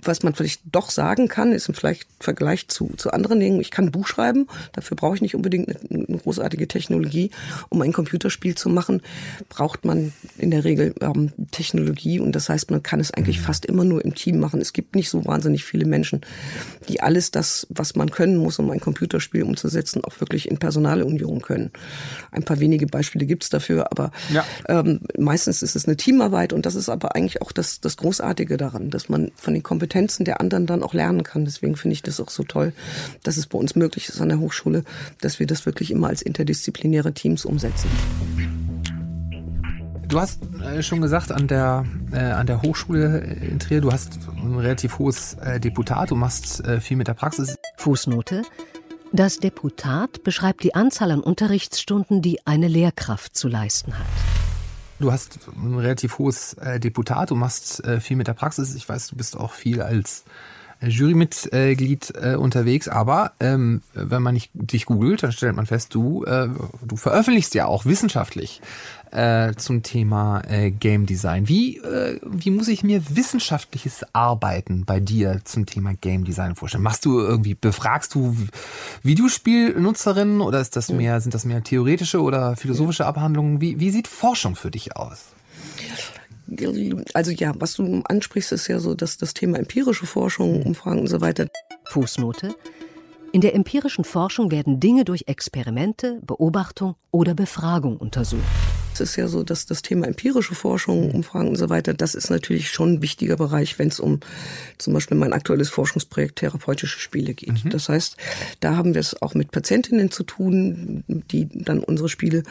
[0.02, 3.70] was man vielleicht doch sagen kann, ist im vielleicht Vergleich zu, zu anderen Dingen, ich
[3.70, 7.30] kann ein Buch schreiben, dafür brauche ich nicht unbedingt eine, eine, großartige Technologie.
[7.68, 9.02] Um ein Computerspiel zu machen,
[9.48, 13.44] braucht man in der Regel ähm, Technologie und das heißt, man kann es eigentlich mhm.
[13.44, 14.60] fast immer nur im Team machen.
[14.60, 16.22] Es gibt nicht so wahnsinnig viele Menschen,
[16.88, 21.42] die alles das, was man können muss, um ein Computerspiel umzusetzen, auch wirklich in Personalunion
[21.42, 21.70] können.
[22.30, 24.44] Ein paar wenige Beispiele gibt's dafür, aber ja.
[24.68, 28.56] Ähm, meistens ist es eine Teamarbeit und das ist aber eigentlich auch das, das Großartige
[28.56, 31.44] daran, dass man von den Kompetenzen der anderen dann auch lernen kann.
[31.44, 32.72] Deswegen finde ich das auch so toll,
[33.22, 34.84] dass es bei uns möglich ist an der Hochschule,
[35.20, 37.88] dass wir das wirklich immer als interdisziplinäre Teams umsetzen.
[40.08, 44.18] Du hast äh, schon gesagt, an der, äh, an der Hochschule in Trier, du hast
[44.36, 47.56] ein relativ hohes äh, Deputat, du machst äh, viel mit der Praxis.
[47.78, 48.42] Fußnote.
[49.12, 54.06] Das Deputat beschreibt die Anzahl an Unterrichtsstunden, die eine Lehrkraft zu leisten hat.
[54.98, 58.74] Du hast ein relativ hohes äh, Deputat, du machst äh, viel mit der Praxis.
[58.74, 60.24] Ich weiß, du bist auch viel als
[60.80, 65.94] äh, Jurymitglied äh, unterwegs, aber ähm, wenn man nicht, dich googelt, dann stellt man fest,
[65.94, 66.48] du, äh,
[66.82, 68.62] du veröffentlichst ja auch wissenschaftlich
[69.16, 71.48] äh, zum Thema äh, Game Design.
[71.48, 76.84] Wie, äh, wie muss ich mir wissenschaftliches Arbeiten bei dir zum Thema Game Design vorstellen?
[76.84, 78.36] Machst du irgendwie, befragst du
[79.02, 83.60] Videospielnutzerinnen oder ist das mehr, sind das mehr theoretische oder philosophische Abhandlungen?
[83.62, 85.24] Wie, wie sieht Forschung für dich aus?
[87.14, 90.66] Also ja, was du ansprichst, ist ja so, dass das Thema empirische Forschung, mhm.
[90.66, 91.46] Umfragen und so weiter.
[91.86, 92.54] Fußnote.
[93.32, 98.44] In der empirischen Forschung werden Dinge durch Experimente, Beobachtung oder Befragung untersucht.
[99.00, 102.30] Es ist ja so, dass das Thema empirische Forschung, Umfragen und so weiter, das ist
[102.30, 104.20] natürlich schon ein wichtiger Bereich, wenn es um
[104.78, 107.64] zum Beispiel mein aktuelles Forschungsprojekt therapeutische Spiele geht.
[107.64, 107.70] Mhm.
[107.70, 108.16] Das heißt,
[108.60, 112.42] da haben wir es auch mit Patientinnen zu tun, die dann unsere Spiele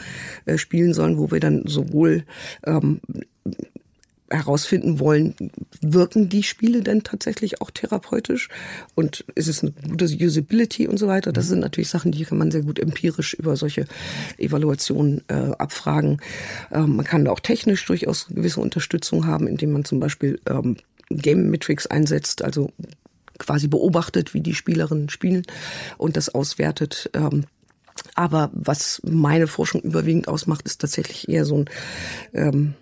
[0.44, 2.24] äh, spielen sollen, wo wir dann sowohl
[2.64, 3.00] ähm,
[4.30, 5.34] herausfinden wollen,
[5.80, 8.48] wirken die Spiele denn tatsächlich auch therapeutisch
[8.94, 11.32] und ist es eine gute Usability und so weiter.
[11.32, 13.86] Das sind natürlich Sachen, die kann man sehr gut empirisch über solche
[14.38, 16.20] Evaluationen äh, abfragen.
[16.72, 20.76] Ähm, man kann auch technisch durchaus gewisse Unterstützung haben, indem man zum Beispiel ähm,
[21.10, 22.72] Game Metrics einsetzt, also
[23.38, 25.42] quasi beobachtet, wie die Spielerinnen spielen
[25.98, 27.10] und das auswertet.
[27.14, 27.44] Ähm,
[28.14, 31.70] aber was meine Forschung überwiegend ausmacht, ist tatsächlich eher so ein
[32.34, 32.74] ähm,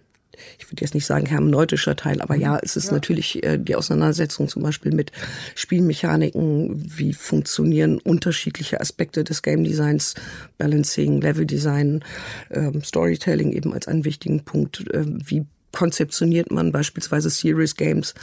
[0.58, 2.92] ich würde jetzt nicht sagen hermeneutischer Teil, aber ja, es ist ja.
[2.92, 5.12] natürlich äh, die Auseinandersetzung zum Beispiel mit
[5.54, 10.14] Spielmechaniken, wie funktionieren unterschiedliche Aspekte des Game Designs,
[10.58, 12.04] Balancing, Level Design,
[12.50, 18.14] ähm, Storytelling eben als einen wichtigen Punkt, äh, wie konzeptioniert man beispielsweise Serious Games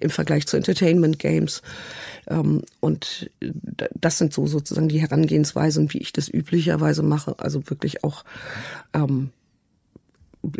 [0.00, 1.62] im Vergleich zu Entertainment Games.
[2.28, 3.30] Ähm, und
[3.94, 7.34] das sind so sozusagen die Herangehensweisen, wie ich das üblicherweise mache.
[7.38, 8.24] Also wirklich auch
[8.94, 9.30] ähm,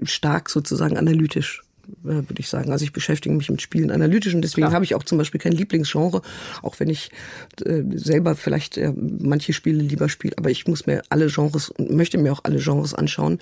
[0.05, 1.63] stark sozusagen analytisch
[2.05, 2.71] äh, würde ich sagen.
[2.71, 4.75] Also ich beschäftige mich mit Spielen analytisch und deswegen Klar.
[4.75, 6.23] habe ich auch zum Beispiel kein Lieblingsgenre,
[6.63, 7.11] auch wenn ich
[7.65, 11.91] äh, selber vielleicht äh, manche Spiele lieber spiele, aber ich muss mir alle Genres und
[11.91, 13.41] möchte mir auch alle Genres anschauen,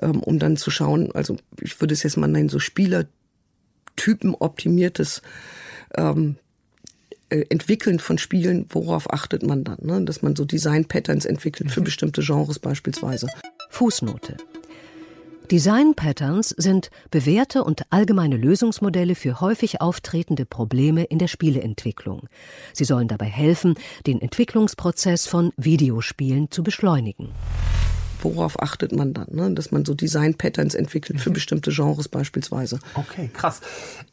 [0.00, 5.22] ähm, um dann zu schauen, also ich würde es jetzt mal nennen, so Spielertypen optimiertes
[5.96, 6.36] ähm,
[7.28, 9.78] äh, Entwickeln von Spielen, worauf achtet man dann?
[9.82, 10.04] Ne?
[10.04, 11.84] Dass man so Design-Patterns entwickelt für mhm.
[11.84, 13.28] bestimmte Genres beispielsweise.
[13.70, 14.36] Fußnote.
[15.50, 22.28] Design Patterns sind bewährte und allgemeine Lösungsmodelle für häufig auftretende Probleme in der Spieleentwicklung.
[22.72, 23.74] Sie sollen dabei helfen,
[24.06, 27.28] den Entwicklungsprozess von Videospielen zu beschleunigen.
[28.22, 29.26] Worauf achtet man dann?
[29.32, 29.52] Ne?
[29.52, 31.34] Dass man so Design-Patterns entwickelt für mhm.
[31.34, 32.78] bestimmte Genres beispielsweise.
[32.94, 33.60] Okay, krass.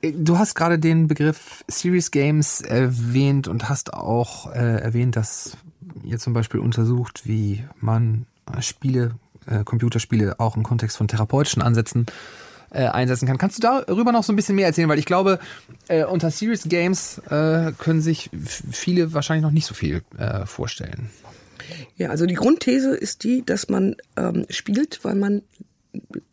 [0.01, 5.55] Äh, du hast gerade den Begriff Series Games erwähnt und hast auch äh, erwähnt, dass
[6.03, 8.25] ihr zum Beispiel untersucht, wie man
[8.59, 9.11] Spiele
[9.51, 12.05] äh, Computerspiele auch im Kontext von therapeutischen Ansätzen
[12.71, 13.37] äh, einsetzen kann.
[13.37, 14.89] Kannst du darüber noch so ein bisschen mehr erzählen?
[14.89, 15.39] Weil ich glaube,
[15.87, 18.29] äh, unter Serious Games äh, können sich
[18.71, 21.09] viele wahrscheinlich noch nicht so viel äh, vorstellen.
[21.97, 25.41] Ja, also die Grundthese ist die, dass man ähm, spielt, weil man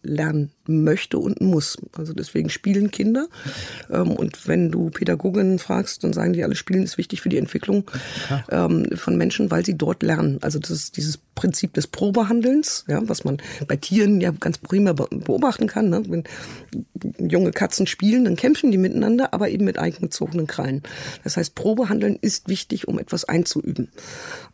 [0.03, 1.77] lernen möchte und muss.
[1.97, 3.29] Also deswegen spielen Kinder.
[3.91, 7.39] Ähm, und wenn du Pädagoginnen fragst, dann sagen die alle, Spielen ist wichtig für die
[7.39, 7.91] Entwicklung
[8.51, 10.39] ähm, von Menschen, weil sie dort lernen.
[10.43, 14.93] Also das ist dieses Prinzip des Probehandelns, ja, was man bei Tieren ja ganz prima
[14.93, 15.91] beobachten kann.
[15.91, 16.03] Ne?
[16.09, 16.25] Wenn
[17.19, 20.83] junge Katzen spielen, dann kämpfen die miteinander, aber eben mit eigengezogenen Krallen.
[21.25, 23.91] Das heißt, Probehandeln ist wichtig, um etwas einzuüben.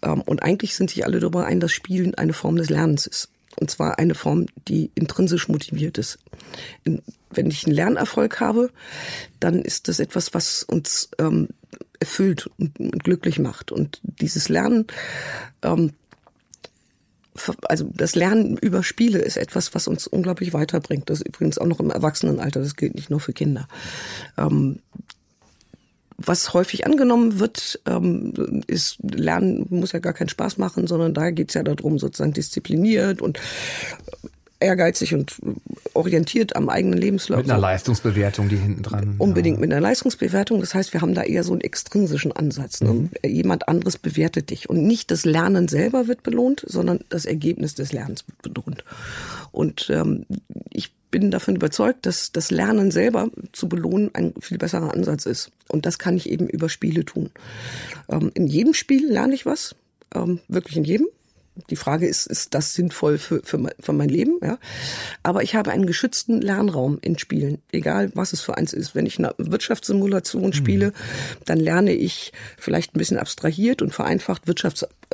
[0.02, 3.33] Ähm, und eigentlich sind sich alle darüber ein, dass Spielen eine Form des Lernens ist.
[3.58, 6.18] Und zwar eine Form, die intrinsisch motiviert ist.
[6.84, 8.70] Wenn ich einen Lernerfolg habe,
[9.40, 11.48] dann ist das etwas, was uns ähm,
[12.00, 13.72] erfüllt und, und, glücklich macht.
[13.72, 14.86] Und dieses Lernen,
[15.62, 15.92] ähm,
[17.64, 21.10] also das Lernen über Spiele ist etwas, was uns unglaublich weiterbringt.
[21.10, 23.66] Das übrigens auch noch im Erwachsenenalter, das gilt nicht nur für Kinder.
[24.36, 24.80] Ähm,
[26.16, 31.30] was häufig angenommen wird, ähm, ist, Lernen muss ja gar keinen Spaß machen, sondern da
[31.30, 33.40] geht's ja darum, sozusagen diszipliniert und
[34.60, 35.36] ehrgeizig und
[35.92, 37.38] orientiert am eigenen Lebenslauf.
[37.38, 39.16] Mit einer Leistungsbewertung, die hinten dran.
[39.18, 39.60] Unbedingt ja.
[39.60, 40.60] mit einer Leistungsbewertung.
[40.60, 42.80] Das heißt, wir haben da eher so einen extrinsischen Ansatz.
[42.80, 42.92] Ne?
[42.92, 43.10] Mhm.
[43.24, 44.70] Jemand anderes bewertet dich.
[44.70, 48.84] Und nicht das Lernen selber wird belohnt, sondern das Ergebnis des Lernens wird belohnt.
[49.52, 50.26] Und ähm,
[50.70, 55.52] ich bin davon überzeugt, dass das Lernen selber zu belohnen ein viel besserer Ansatz ist.
[55.68, 57.30] Und das kann ich eben über Spiele tun.
[58.08, 59.76] Ähm, in jedem Spiel lerne ich was,
[60.12, 61.06] ähm, wirklich in jedem
[61.70, 64.40] die Frage ist, ist das sinnvoll für, für, mein, für mein Leben?
[64.42, 64.58] Ja?
[65.22, 68.96] Aber ich habe einen geschützten Lernraum in Spielen, egal was es für eins ist.
[68.96, 70.92] Wenn ich eine Wirtschaftssimulation spiele, mhm.
[71.44, 74.48] dann lerne ich vielleicht ein bisschen abstrahiert und vereinfacht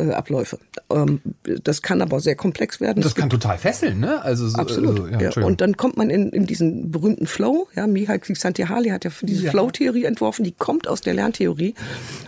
[0.07, 0.59] Wirtschaftsabläufe.
[0.91, 1.21] Ähm,
[1.63, 3.03] das kann aber sehr komplex werden.
[3.03, 4.23] Das kann total fesseln, ne?
[4.23, 5.01] Also so, absolut.
[5.01, 5.45] Also, ja, ja.
[5.45, 7.69] Und dann kommt man in, in diesen berühmten Flow.
[7.75, 9.51] Ja, Mihail Csikszentmihalyi hat ja diese ja.
[9.51, 10.45] Flow-Theorie entworfen.
[10.45, 11.75] Die kommt aus der Lerntheorie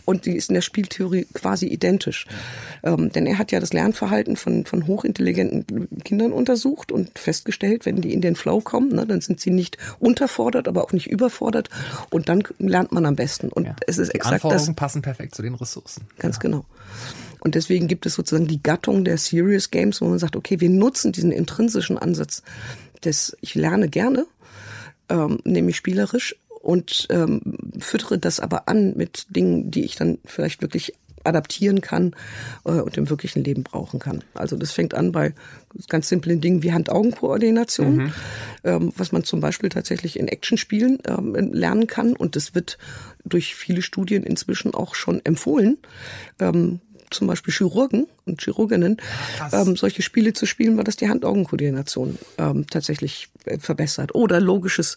[0.04, 2.26] und die ist in der Spieltheorie quasi identisch.
[2.82, 8.00] Ähm, denn er hat ja das Lernverhalten von, von hochintelligenten Kindern untersucht und festgestellt, wenn
[8.00, 11.70] die in den Flow kommen, ne, dann sind sie nicht unterfordert, aber auch nicht überfordert
[12.10, 13.48] und dann lernt man am besten.
[13.48, 14.76] Und es ist die exakt Anforderungen das.
[14.76, 16.02] passen perfekt zu den Ressourcen.
[16.18, 16.64] Ganz genau.
[17.42, 20.70] Und deswegen gibt es sozusagen die Gattung der Serious Games, wo man sagt, okay, wir
[20.70, 22.42] nutzen diesen intrinsischen Ansatz
[23.04, 24.26] des, ich lerne gerne,
[25.08, 27.40] ähm, nämlich spielerisch, und ähm,
[27.80, 32.14] füttere das aber an mit Dingen, die ich dann vielleicht wirklich adaptieren kann
[32.64, 34.22] äh, und im wirklichen Leben brauchen kann.
[34.34, 35.34] Also das fängt an bei
[35.88, 38.12] ganz simplen Dingen wie Hand-Augen-Koordination, mhm.
[38.64, 42.14] ähm, was man zum Beispiel tatsächlich in Actionspielen ähm, lernen kann.
[42.14, 42.78] Und das wird
[43.24, 45.78] durch viele Studien inzwischen auch schon empfohlen.
[46.40, 46.80] Ähm,
[47.12, 48.98] zum Beispiel Chirurgen und Chirurginnen,
[49.52, 54.14] ähm, solche Spiele zu spielen, weil das die Hand-Augen-Koordination ähm, tatsächlich äh, verbessert.
[54.14, 54.96] Oder logisches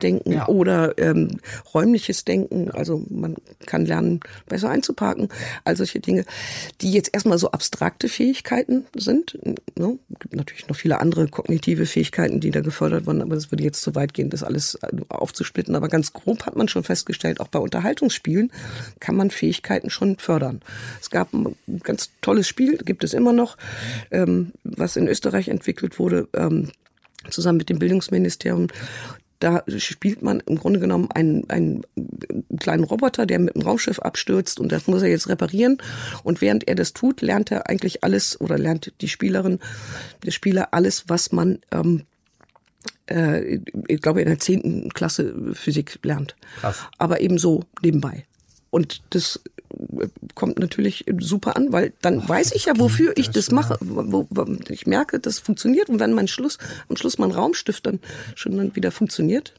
[0.00, 0.48] Denken ja.
[0.48, 1.38] oder ähm,
[1.74, 2.70] räumliches Denken.
[2.70, 5.28] Also man kann lernen, besser einzuparken.
[5.64, 6.24] All solche Dinge,
[6.80, 9.38] die jetzt erstmal so abstrakte Fähigkeiten sind.
[9.78, 9.98] Ne?
[10.20, 13.82] gibt natürlich noch viele andere kognitive Fähigkeiten, die da gefördert wurden, aber das würde jetzt
[13.82, 15.74] zu weit gehen, das alles äh, aufzusplitten.
[15.74, 18.50] Aber ganz grob hat man schon festgestellt, auch bei Unterhaltungsspielen
[19.00, 20.60] kann man Fähigkeiten schon fördern.
[21.00, 23.56] Es gab ein ganz tolles Spiel, gibt es immer noch,
[24.10, 26.70] ähm, was in Österreich entwickelt wurde, ähm,
[27.30, 28.68] zusammen mit dem Bildungsministerium.
[29.38, 31.82] Da spielt man im Grunde genommen einen, einen
[32.60, 35.78] kleinen Roboter, der mit dem Raumschiff abstürzt und das muss er jetzt reparieren.
[36.22, 39.58] Und während er das tut, lernt er eigentlich alles oder lernt die Spielerin,
[40.24, 42.02] der Spieler alles, was man ähm,
[43.06, 46.36] äh, ich glaube, in der zehnten Klasse Physik lernt.
[46.60, 46.82] Krass.
[46.98, 48.26] Aber eben so nebenbei.
[48.70, 49.40] Und das
[50.34, 53.78] kommt natürlich super an, weil dann weiß ich ja, wofür ich das, mache.
[54.68, 55.88] Ich merke, das funktioniert.
[55.88, 56.58] Und wenn mein Schluss,
[56.88, 58.00] am Schluss mein Raumstift dann
[58.34, 59.54] schon dann wieder funktioniert,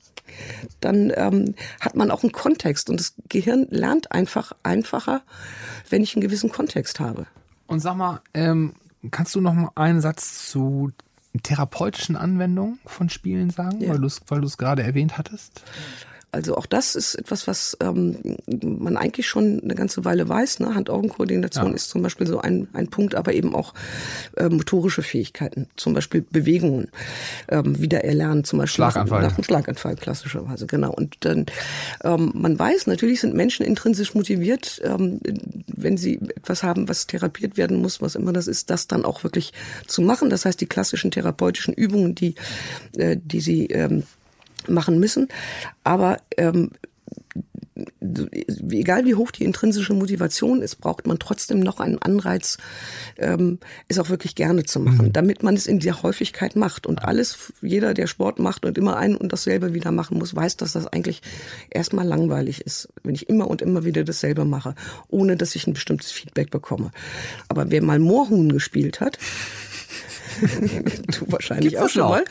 [0.79, 2.89] dann ähm, hat man auch einen Kontext.
[2.89, 5.21] Und das Gehirn lernt einfach einfacher,
[5.89, 7.27] wenn ich einen gewissen Kontext habe.
[7.67, 8.73] Und sag mal, ähm,
[9.11, 10.91] kannst du noch mal einen Satz zu
[11.41, 13.89] therapeutischen Anwendungen von Spielen sagen, ja.
[13.89, 13.99] weil
[14.41, 15.63] du es gerade erwähnt hattest?
[16.33, 20.61] Also auch das ist etwas, was ähm, man eigentlich schon eine ganze Weile weiß.
[20.61, 20.73] Ne?
[20.73, 21.73] Hand-Augen-Koordination ja.
[21.73, 23.75] ist zum Beispiel so ein, ein Punkt, aber eben auch
[24.35, 26.89] äh, motorische Fähigkeiten, zum Beispiel Bewegungen
[27.49, 29.21] ähm, wieder erlernen, zum Beispiel Schlaganfall.
[29.21, 30.91] nach einem Schlaganfall klassischerweise, genau.
[30.91, 31.45] Und dann
[32.03, 35.19] ähm, man weiß, natürlich sind Menschen intrinsisch motiviert, ähm,
[35.67, 39.23] wenn sie etwas haben, was therapiert werden muss, was immer das ist, das dann auch
[39.23, 39.53] wirklich
[39.85, 40.31] zu machen.
[40.31, 42.33] Das heißt, die klassischen therapeutischen Übungen, die,
[42.97, 44.03] äh, die sie ähm,
[44.69, 45.27] machen müssen.
[45.83, 46.71] Aber ähm,
[48.69, 52.57] egal wie hoch die intrinsische Motivation ist, braucht man trotzdem noch einen Anreiz,
[53.17, 55.13] ähm, es auch wirklich gerne zu machen, mhm.
[55.13, 56.85] damit man es in der Häufigkeit macht.
[56.85, 60.57] Und alles, jeder, der Sport macht und immer ein und dasselbe wieder machen muss, weiß,
[60.57, 61.21] dass das eigentlich
[61.69, 64.75] erstmal langweilig ist, wenn ich immer und immer wieder dasselbe mache,
[65.09, 66.91] ohne dass ich ein bestimmtes Feedback bekomme.
[67.47, 69.17] Aber wer mal Moorhuhn gespielt hat,
[71.19, 72.09] du wahrscheinlich gibt's auch schon noch?
[72.09, 72.25] mal.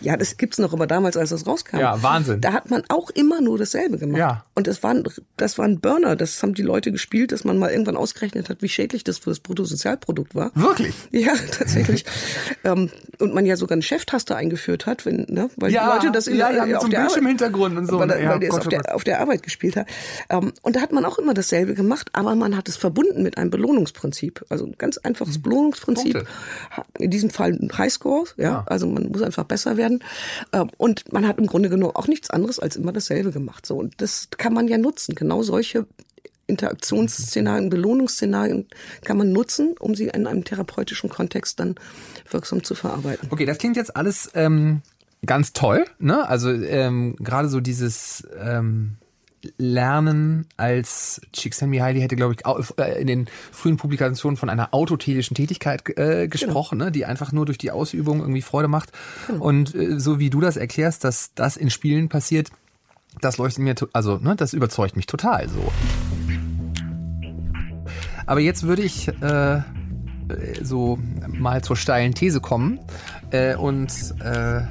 [0.00, 1.78] Ja, das gibt's noch, aber damals, als das rauskam.
[1.78, 2.40] Ja, Wahnsinn.
[2.40, 4.18] Da hat man auch immer nur dasselbe gemacht.
[4.18, 4.44] Ja.
[4.54, 5.04] Und das waren,
[5.36, 6.16] das waren Burner.
[6.16, 9.30] Das haben die Leute gespielt, dass man mal irgendwann ausgerechnet hat, wie schädlich das für
[9.30, 10.50] das Bruttosozialprodukt war.
[10.54, 10.94] Wirklich?
[11.10, 12.04] Ja, tatsächlich.
[12.64, 16.12] ähm, und man ja sogar eine Cheftaste eingeführt hat, wenn, ne, weil ja, die Leute
[16.12, 17.98] das in, ja, ja, auf der Arbeit, Hintergrund und so.
[17.98, 19.86] Weil, ja, weil der es auf der, auf der Arbeit gespielt hat.
[20.28, 23.38] Ähm, und da hat man auch immer dasselbe gemacht, aber man hat es verbunden mit
[23.38, 24.44] einem Belohnungsprinzip.
[24.48, 25.42] Also ein ganz einfaches mhm.
[25.42, 26.12] Belohnungsprinzip.
[26.12, 26.26] Punkte.
[26.98, 28.34] In diesem Fall ein Highscore Kurs.
[28.36, 30.00] Ja, ja, also man muss einfach besser werden.
[30.52, 33.66] Ähm, und man hat im Grunde genommen auch nichts anderes als immer dasselbe gemacht.
[33.66, 35.14] So und das kann man ja nutzen.
[35.14, 35.86] Genau solche
[36.46, 38.66] Interaktionsszenarien, Belohnungsszenarien
[39.04, 41.76] kann man nutzen, um sie in einem therapeutischen Kontext dann
[42.30, 43.28] wirksam zu verarbeiten.
[43.30, 44.82] Okay, das klingt jetzt alles ähm,
[45.24, 45.84] ganz toll.
[45.98, 46.28] Ne?
[46.28, 48.96] Also ähm, gerade so dieses ähm,
[49.58, 55.82] Lernen als Csikszentmihalyi hätte, glaube ich, äh, in den frühen Publikationen von einer autotelischen Tätigkeit
[55.98, 56.86] äh, gesprochen, genau.
[56.86, 58.92] ne, die einfach nur durch die Ausübung irgendwie Freude macht.
[59.26, 59.44] Genau.
[59.44, 62.50] Und äh, so wie du das erklärst, dass das in Spielen passiert,
[63.20, 65.72] das leuchtet mir, also ne, das überzeugt mich total so.
[68.26, 69.60] Aber jetzt würde ich äh,
[70.62, 72.80] so mal zur steilen These kommen
[73.30, 74.62] äh, und äh,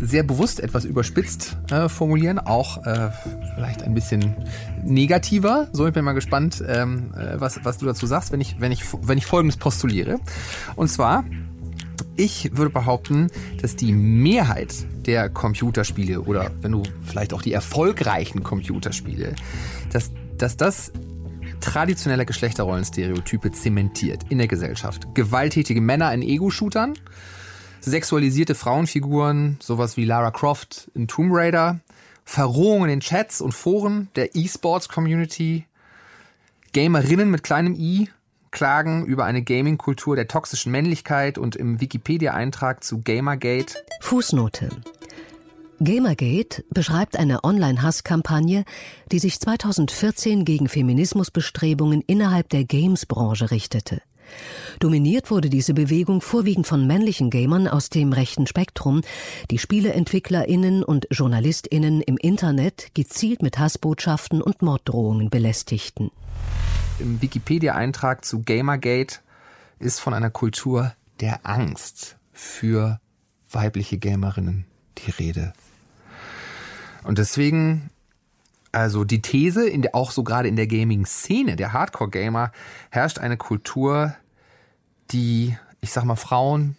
[0.00, 3.10] sehr bewusst etwas überspitzt äh, formulieren, auch äh,
[3.54, 4.34] vielleicht ein bisschen
[4.82, 5.68] negativer.
[5.72, 8.72] So, ich bin mal gespannt, ähm, äh, was, was du dazu sagst, wenn ich, wenn,
[8.72, 10.18] ich, wenn ich Folgendes postuliere.
[10.76, 11.24] Und zwar,
[12.16, 13.28] ich würde behaupten,
[13.60, 14.74] dass die Mehrheit
[15.06, 19.34] der Computerspiele oder wenn du vielleicht auch die erfolgreichen Computerspiele,
[19.92, 20.92] dass, dass das
[21.60, 25.14] traditionelle Geschlechterrollenstereotype zementiert in der Gesellschaft.
[25.14, 26.94] Gewalttätige Männer in Ego-Shootern,
[27.84, 31.80] sexualisierte Frauenfiguren, sowas wie Lara Croft in Tomb Raider,
[32.24, 35.66] Verrohung in Chats und Foren der E-Sports-Community,
[36.72, 38.08] Gamerinnen mit kleinem i
[38.50, 43.74] klagen über eine Gaming-Kultur der toxischen Männlichkeit und im Wikipedia-Eintrag zu Gamergate.
[44.00, 44.70] Fußnote.
[45.80, 48.64] Gamergate beschreibt eine Online-Hasskampagne,
[49.10, 54.00] die sich 2014 gegen Feminismusbestrebungen innerhalb der Games-Branche richtete.
[54.80, 59.02] Dominiert wurde diese Bewegung vorwiegend von männlichen Gamern aus dem rechten Spektrum,
[59.50, 66.10] die Spieleentwicklerinnen und Journalistinnen im Internet gezielt mit Hassbotschaften und Morddrohungen belästigten.
[66.98, 69.20] Im Wikipedia-Eintrag zu Gamergate
[69.78, 73.00] ist von einer Kultur der Angst für
[73.50, 74.66] weibliche Gamerinnen
[74.98, 75.52] die Rede.
[77.04, 77.90] Und deswegen
[78.74, 82.50] also die These, in der, auch so gerade in der Gaming-Szene, der Hardcore-Gamer,
[82.90, 84.16] herrscht eine Kultur
[85.10, 86.76] die, ich sag mal, Frauen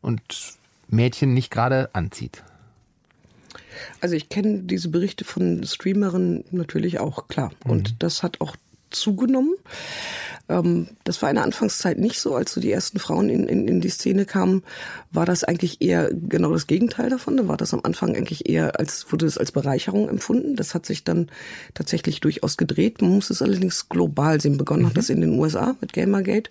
[0.00, 0.22] und
[0.88, 2.42] Mädchen nicht gerade anzieht?
[4.00, 7.50] Also ich kenne diese Berichte von Streamerinnen natürlich auch, klar.
[7.64, 7.70] Mhm.
[7.70, 8.56] Und das hat auch
[8.90, 9.54] zugenommen.
[10.48, 12.34] Ähm, das war in der Anfangszeit nicht so.
[12.34, 14.62] Als so die ersten Frauen in, in, in die Szene kamen,
[15.10, 17.36] war das eigentlich eher genau das Gegenteil davon.
[17.36, 20.56] Da war das am Anfang eigentlich eher als, wurde es als Bereicherung empfunden.
[20.56, 21.30] Das hat sich dann
[21.72, 23.00] tatsächlich durchaus gedreht.
[23.00, 24.58] Man muss es allerdings global sehen.
[24.58, 24.88] Begonnen mhm.
[24.88, 26.50] hat das in den USA mit Gamergate.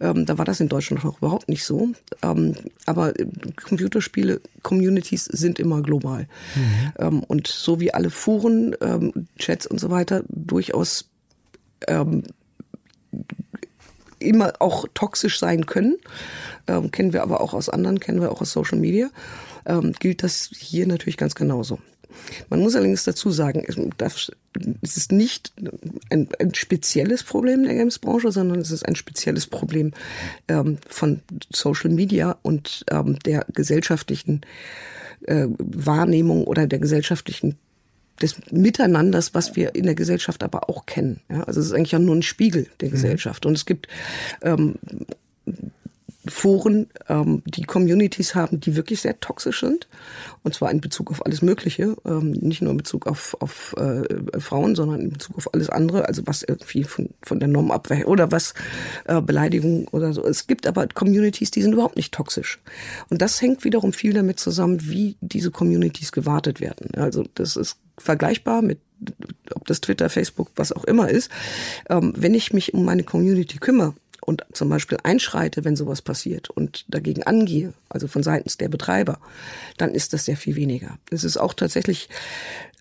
[0.00, 1.90] Ähm, da war das in Deutschland noch überhaupt nicht so.
[2.22, 2.54] Ähm,
[2.86, 3.14] aber
[3.62, 6.28] Computerspiele, Communities sind immer global.
[6.54, 6.92] Mhm.
[6.98, 11.08] Ähm, und so wie alle Foren, ähm, Chats und so weiter durchaus
[11.88, 12.24] ähm,
[14.18, 15.96] immer auch toxisch sein können,
[16.66, 19.10] ähm, kennen wir aber auch aus anderen, kennen wir auch aus Social Media,
[19.66, 21.78] ähm, gilt das hier natürlich ganz genauso.
[22.50, 23.64] Man muss allerdings dazu sagen,
[24.82, 25.52] es ist nicht
[26.10, 29.92] ein, ein spezielles Problem der Games-Branche, sondern es ist ein spezielles Problem
[30.48, 34.42] ähm, von Social Media und ähm, der gesellschaftlichen
[35.26, 37.56] äh, Wahrnehmung oder der gesellschaftlichen
[38.22, 41.20] des Miteinanders, was wir in der Gesellschaft aber auch kennen.
[41.30, 42.92] Ja, also es ist eigentlich ja nur ein Spiegel der mhm.
[42.92, 43.46] Gesellschaft.
[43.46, 43.88] Und es gibt
[44.42, 44.76] ähm,
[46.28, 49.88] Foren, ähm, die Communities haben, die wirklich sehr toxisch sind.
[50.44, 51.96] Und zwar in Bezug auf alles Mögliche.
[52.04, 54.04] Ähm, nicht nur in Bezug auf, auf äh,
[54.40, 56.06] Frauen, sondern in Bezug auf alles andere.
[56.06, 58.54] Also was irgendwie von, von der Norm abweicht oder was
[59.06, 60.24] äh, Beleidigung oder so.
[60.24, 62.60] Es gibt aber Communities, die sind überhaupt nicht toxisch.
[63.10, 66.94] Und das hängt wiederum viel damit zusammen, wie diese Communities gewartet werden.
[66.94, 68.78] Also das ist vergleichbar mit
[69.52, 71.28] ob das Twitter, Facebook, was auch immer ist.
[71.90, 73.94] Ähm, wenn ich mich um meine Community kümmere,
[74.24, 79.18] und zum Beispiel einschreite, wenn sowas passiert und dagegen angehe, also von seitens der Betreiber,
[79.78, 80.98] dann ist das sehr viel weniger.
[81.10, 82.08] Es ist auch tatsächlich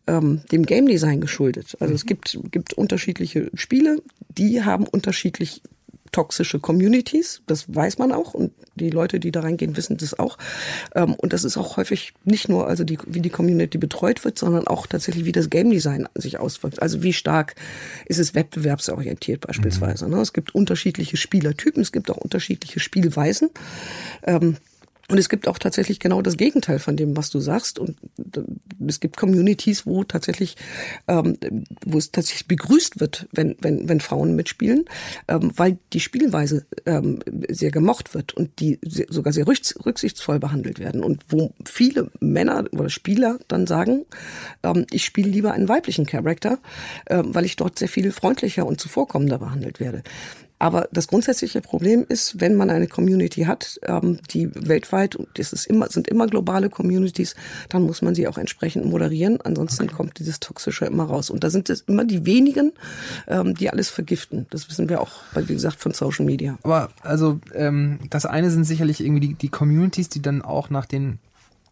[0.08, 1.76] ähm, dem Game Design geschuldet.
[1.80, 5.64] Also es gibt, gibt unterschiedliche Spiele, die haben unterschiedlich
[6.12, 10.38] toxische Communities, das weiß man auch und die Leute, die da reingehen, wissen das auch.
[10.96, 14.38] Ähm, und das ist auch häufig nicht nur, also die, wie die Community betreut wird,
[14.38, 16.82] sondern auch tatsächlich, wie das Game Design sich auswirkt.
[16.82, 17.56] Also wie stark
[18.06, 20.08] ist es wettbewerbsorientiert beispielsweise.
[20.08, 20.16] Mhm.
[20.16, 23.50] Es gibt unterschiedliche Spielertypen, es gibt auch unterschiedliche Spielweisen.
[25.12, 27.80] Ähm, und es gibt auch tatsächlich genau das Gegenteil von dem, was du sagst.
[27.80, 27.98] Und
[28.88, 30.56] es gibt Communities, wo tatsächlich,
[31.08, 31.38] ähm,
[31.86, 34.86] wo es tatsächlich begrüßt wird, wenn, wenn, wenn Frauen mitspielen,
[35.28, 40.80] ähm, weil die Spielweise ähm, sehr gemocht wird und die sehr, sogar sehr rücksichtsvoll behandelt
[40.80, 41.04] werden.
[41.04, 44.06] Und wo viele Männer oder Spieler dann sagen,
[44.64, 46.60] ähm, ich spiele lieber einen weiblichen Charakter,
[47.06, 50.04] äh, weil ich dort sehr viel freundlicher und zuvorkommender behandelt werde.
[50.62, 55.54] Aber das grundsätzliche Problem ist, wenn man eine Community hat, ähm, die weltweit, und das
[55.54, 57.34] ist immer, sind immer globale Communities,
[57.70, 59.42] dann muss man sie auch entsprechend moderieren.
[59.42, 59.96] Ansonsten okay.
[59.96, 61.32] kommt dieses Toxische immer raus.
[61.32, 62.74] Und da sind es immer die wenigen,
[63.28, 64.46] ähm, die alles vergiften.
[64.52, 66.60] Das wissen wir auch, wie gesagt, von Social Media.
[66.62, 70.86] Aber also ähm, das eine sind sicherlich irgendwie die, die Communities, die dann auch nach
[70.86, 71.18] den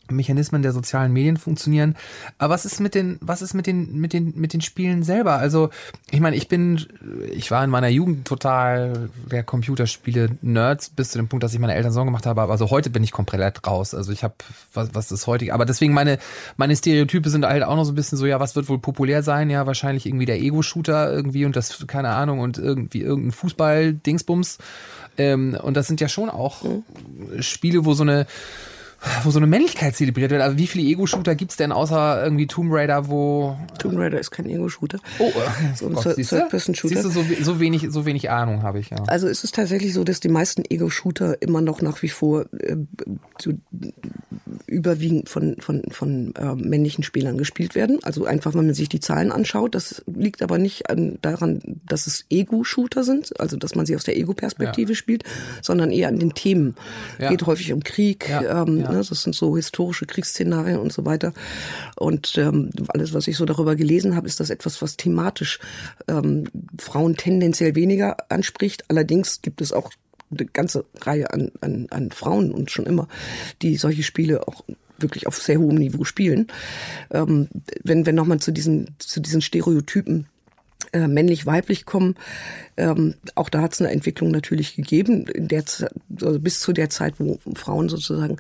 [0.10, 1.96] Mechanismen der sozialen Medien funktionieren.
[2.38, 5.34] Aber was ist mit den, was ist mit den, mit den, mit den Spielen selber?
[5.34, 5.70] Also,
[6.12, 6.86] ich meine, ich bin,
[7.32, 11.76] ich war in meiner Jugend total der Computerspiele-Nerds bis zu dem Punkt, dass ich meine
[11.76, 12.42] Eltern Sorgen gemacht habe.
[12.44, 13.94] Also heute bin ich komplett raus.
[13.94, 14.36] Also ich habe,
[14.74, 15.54] was, was ist heutige?
[15.54, 16.20] Aber deswegen meine,
[16.58, 19.24] meine Stereotype sind halt auch noch so ein bisschen so, ja, was wird wohl populär
[19.24, 19.50] sein?
[19.50, 24.58] Ja, wahrscheinlich irgendwie der Ego-Shooter irgendwie und das, keine Ahnung, und irgendwie irgendein Fußball-Dingsbums.
[25.18, 26.84] Ähm, und das sind ja schon auch mhm.
[27.42, 28.26] Spiele, wo so eine,
[29.24, 30.42] wo so eine Männlichkeit zelebriert wird.
[30.42, 33.58] Also wie viele Ego-Shooter gibt's denn außer irgendwie Tomb Raider, wo...
[33.78, 35.00] Tomb Raider ist kein Ego-Shooter.
[35.20, 37.02] Oh, äh, so ein Third-Person-Shooter.
[37.02, 38.98] Siehst du, so, so, wenig, so wenig Ahnung habe ich, ja.
[39.08, 42.76] Also ist es tatsächlich so, dass die meisten Ego-Shooter immer noch nach wie vor äh,
[43.38, 43.54] zu,
[44.68, 48.00] überwiegend von, von, von äh, männlichen Spielern gespielt werden.
[48.04, 49.76] Also einfach, wenn man sich die Zahlen anschaut.
[49.76, 54.04] Das liegt aber nicht an, daran, dass es Ego-Shooter sind, also dass man sie aus
[54.04, 54.96] der Ego-Perspektive ja.
[54.96, 55.24] spielt,
[55.62, 56.76] sondern eher an den Themen.
[57.18, 57.30] Ja.
[57.30, 58.64] Geht häufig um Krieg, ja.
[58.64, 58.98] Ähm, Ne?
[58.98, 61.34] Das sind so historische Kriegsszenarien und so weiter.
[61.96, 65.60] Und ähm, alles, was ich so darüber gelesen habe, ist das etwas, was thematisch
[66.08, 66.46] ähm,
[66.78, 68.86] Frauen tendenziell weniger anspricht.
[68.90, 69.92] Allerdings gibt es auch
[70.32, 73.08] eine ganze Reihe an, an, an Frauen und schon immer,
[73.62, 74.64] die solche Spiele auch
[74.98, 76.48] wirklich auf sehr hohem Niveau spielen.
[77.12, 77.50] Ähm,
[77.84, 80.28] wenn wir nochmal zu diesen, zu diesen Stereotypen
[80.94, 82.16] äh, männlich-weiblich kommen.
[82.78, 85.64] Ähm, auch da hat es eine Entwicklung natürlich gegeben, in der,
[86.22, 88.38] also bis zu der Zeit, wo Frauen sozusagen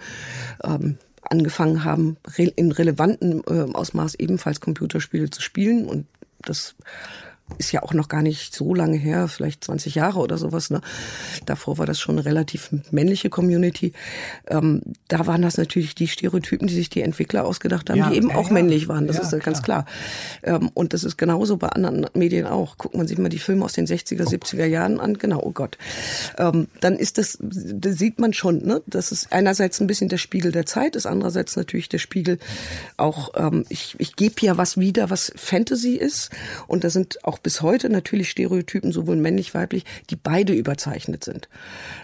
[0.63, 5.85] ähm, angefangen haben, re in relevantem äh, Ausmaß ebenfalls Computerspiele zu spielen.
[5.85, 6.07] Und
[6.41, 6.75] das
[7.57, 10.69] ist ja auch noch gar nicht so lange her, vielleicht 20 Jahre oder sowas.
[10.69, 10.81] Ne?
[11.45, 13.93] Davor war das schon eine relativ männliche Community.
[14.47, 18.17] Ähm, da waren das natürlich die Stereotypen, die sich die Entwickler ausgedacht haben, ja, die
[18.17, 18.53] eben ja, auch ja.
[18.53, 19.07] männlich waren.
[19.07, 19.85] Das ist ja ganz klar.
[20.43, 22.77] Ähm, und das ist genauso bei anderen Medien auch.
[22.77, 25.17] Guckt man sich mal die Filme aus den 60er, 70er Jahren an.
[25.17, 25.77] Genau, oh Gott.
[26.37, 30.17] Ähm, dann ist das, da sieht man schon, ne, dass es einerseits ein bisschen der
[30.17, 32.37] Spiegel der Zeit ist, andererseits natürlich der Spiegel
[32.97, 36.29] auch, ähm, ich, ich gebe ja was wieder, was Fantasy ist.
[36.67, 41.49] Und da sind auch bis heute natürlich Stereotypen, sowohl männlich, weiblich, die beide überzeichnet sind.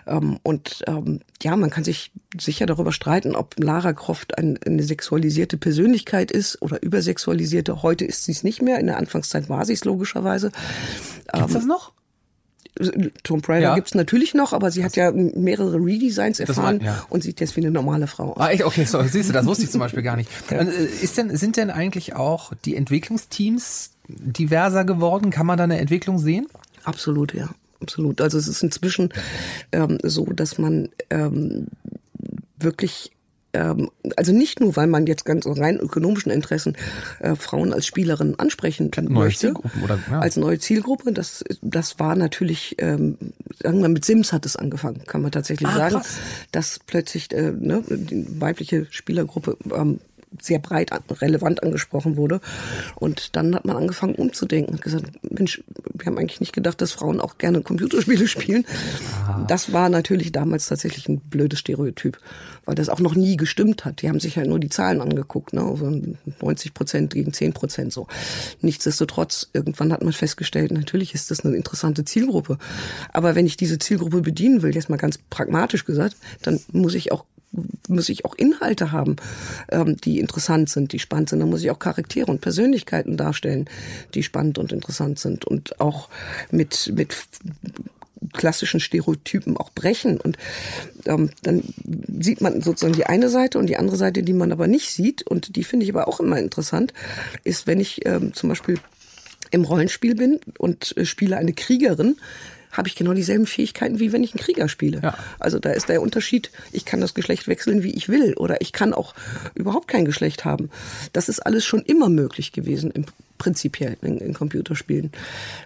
[0.07, 4.83] Ähm, und ähm, ja, man kann sich sicher darüber streiten, ob Lara Croft ein, eine
[4.83, 7.81] sexualisierte Persönlichkeit ist oder übersexualisierte.
[7.83, 8.79] Heute ist sie es nicht mehr.
[8.79, 10.51] In der Anfangszeit war sie es logischerweise.
[11.33, 11.93] Gibt's das noch?
[13.23, 13.75] Tomb Raider ja.
[13.75, 17.05] gibt's natürlich noch, aber sie hat ja mehrere Redesigns erfahren war, ja.
[17.09, 18.37] und sieht jetzt wie eine normale Frau aus.
[18.37, 18.65] Ah?
[18.65, 20.29] Okay, so, siehst du, das wusste ich zum Beispiel gar nicht.
[20.51, 20.65] Äh,
[21.01, 25.31] ist denn, sind denn eigentlich auch die Entwicklungsteams diverser geworden?
[25.31, 26.47] Kann man da eine Entwicklung sehen?
[26.83, 27.49] Absolut, ja.
[27.81, 28.21] Absolut.
[28.21, 29.09] Also es ist inzwischen
[29.71, 31.67] ähm, so, dass man ähm,
[32.57, 33.11] wirklich
[33.55, 36.75] ähm, also nicht nur, weil man jetzt ganz rein ökonomischen Interessen
[37.19, 39.53] äh, Frauen als Spielerin ansprechen neue möchte,
[39.83, 40.19] oder, ja.
[40.19, 41.13] als neue Zielgruppe.
[41.13, 43.17] Das, das war natürlich, ähm,
[43.61, 46.17] sagen wir, mit Sims hat es angefangen, kann man tatsächlich ah, sagen, krass.
[46.51, 49.99] dass plötzlich äh, ne, die weibliche Spielergruppe ähm,
[50.41, 52.41] sehr breit relevant angesprochen wurde.
[52.95, 55.63] Und dann hat man angefangen umzudenken und gesagt, Mensch,
[55.93, 58.65] wir haben eigentlich nicht gedacht, dass Frauen auch gerne Computerspiele spielen.
[59.47, 62.19] Das war natürlich damals tatsächlich ein blödes Stereotyp,
[62.65, 64.01] weil das auch noch nie gestimmt hat.
[64.01, 65.61] Die haben sich halt nur die Zahlen angeguckt, ne?
[65.61, 65.91] Also
[66.41, 68.07] 90 Prozent gegen 10 Prozent so.
[68.61, 72.57] Nichtsdestotrotz, irgendwann hat man festgestellt, natürlich ist das eine interessante Zielgruppe.
[73.13, 77.11] Aber wenn ich diese Zielgruppe bedienen will, jetzt mal ganz pragmatisch gesagt, dann muss ich
[77.11, 77.25] auch
[77.87, 79.15] muss ich auch Inhalte haben,
[79.69, 81.39] ähm, die interessant sind, die spannend sind.
[81.39, 83.69] Da muss ich auch Charaktere und Persönlichkeiten darstellen,
[84.13, 86.09] die spannend und interessant sind und auch
[86.51, 87.15] mit mit
[88.33, 90.19] klassischen Stereotypen auch brechen.
[90.19, 90.37] Und
[91.05, 91.63] ähm, dann
[92.19, 95.23] sieht man sozusagen die eine Seite und die andere Seite, die man aber nicht sieht,
[95.23, 96.93] und die finde ich aber auch immer interessant,
[97.43, 98.79] ist, wenn ich ähm, zum Beispiel
[99.51, 102.17] im Rollenspiel bin und äh, spiele eine Kriegerin,
[102.77, 105.01] habe ich genau dieselben Fähigkeiten, wie wenn ich einen Krieger spiele.
[105.01, 105.17] Ja.
[105.39, 108.33] Also da ist der Unterschied, ich kann das Geschlecht wechseln, wie ich will.
[108.35, 109.13] Oder ich kann auch
[109.53, 110.69] überhaupt kein Geschlecht haben.
[111.13, 113.05] Das ist alles schon immer möglich gewesen, im
[113.37, 115.11] prinzipiell in, in Computerspielen.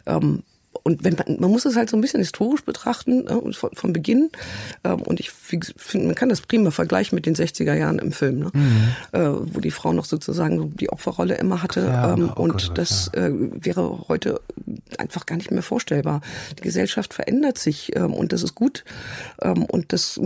[0.05, 0.43] Ähm,
[0.83, 3.93] und wenn man, man muss es halt so ein bisschen historisch betrachten, äh, von, von
[3.93, 4.29] Beginn.
[4.83, 5.73] Ähm, und ich finde,
[6.05, 8.51] man kann das prima vergleichen mit den 60er Jahren im Film, ne?
[8.53, 8.89] Mhm.
[9.11, 11.81] Äh, wo die Frau noch sozusagen die Opferrolle immer hatte.
[11.81, 14.41] Ja, ähm, oh und Gott, das äh, wäre heute
[14.97, 16.21] einfach gar nicht mehr vorstellbar.
[16.57, 18.83] Die Gesellschaft verändert sich ähm, und das ist gut.
[19.41, 20.19] Ähm, und das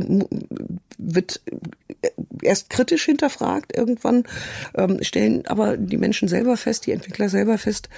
[0.97, 1.41] wird
[2.41, 4.23] erst kritisch hinterfragt irgendwann,
[4.75, 7.89] ähm, stellen aber die Menschen selber fest, die Entwickler selber fest,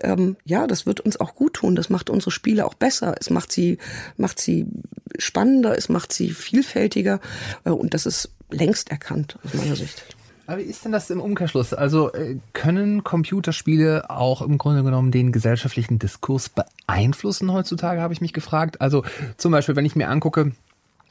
[0.00, 3.30] ähm, ja, das wird uns auch gut tun, das macht unsere Spiele auch besser, es
[3.30, 3.78] macht sie,
[4.18, 4.66] macht sie
[5.18, 7.18] spannender, es macht sie vielfältiger
[7.64, 10.04] äh, und das ist längst erkannt aus meiner Sicht.
[10.46, 11.72] Aber wie ist denn das im Umkehrschluss?
[11.74, 18.20] Also äh, können Computerspiele auch im Grunde genommen den gesellschaftlichen Diskurs beeinflussen heutzutage, habe ich
[18.20, 18.80] mich gefragt.
[18.80, 19.02] Also
[19.38, 20.52] zum Beispiel, wenn ich mir angucke,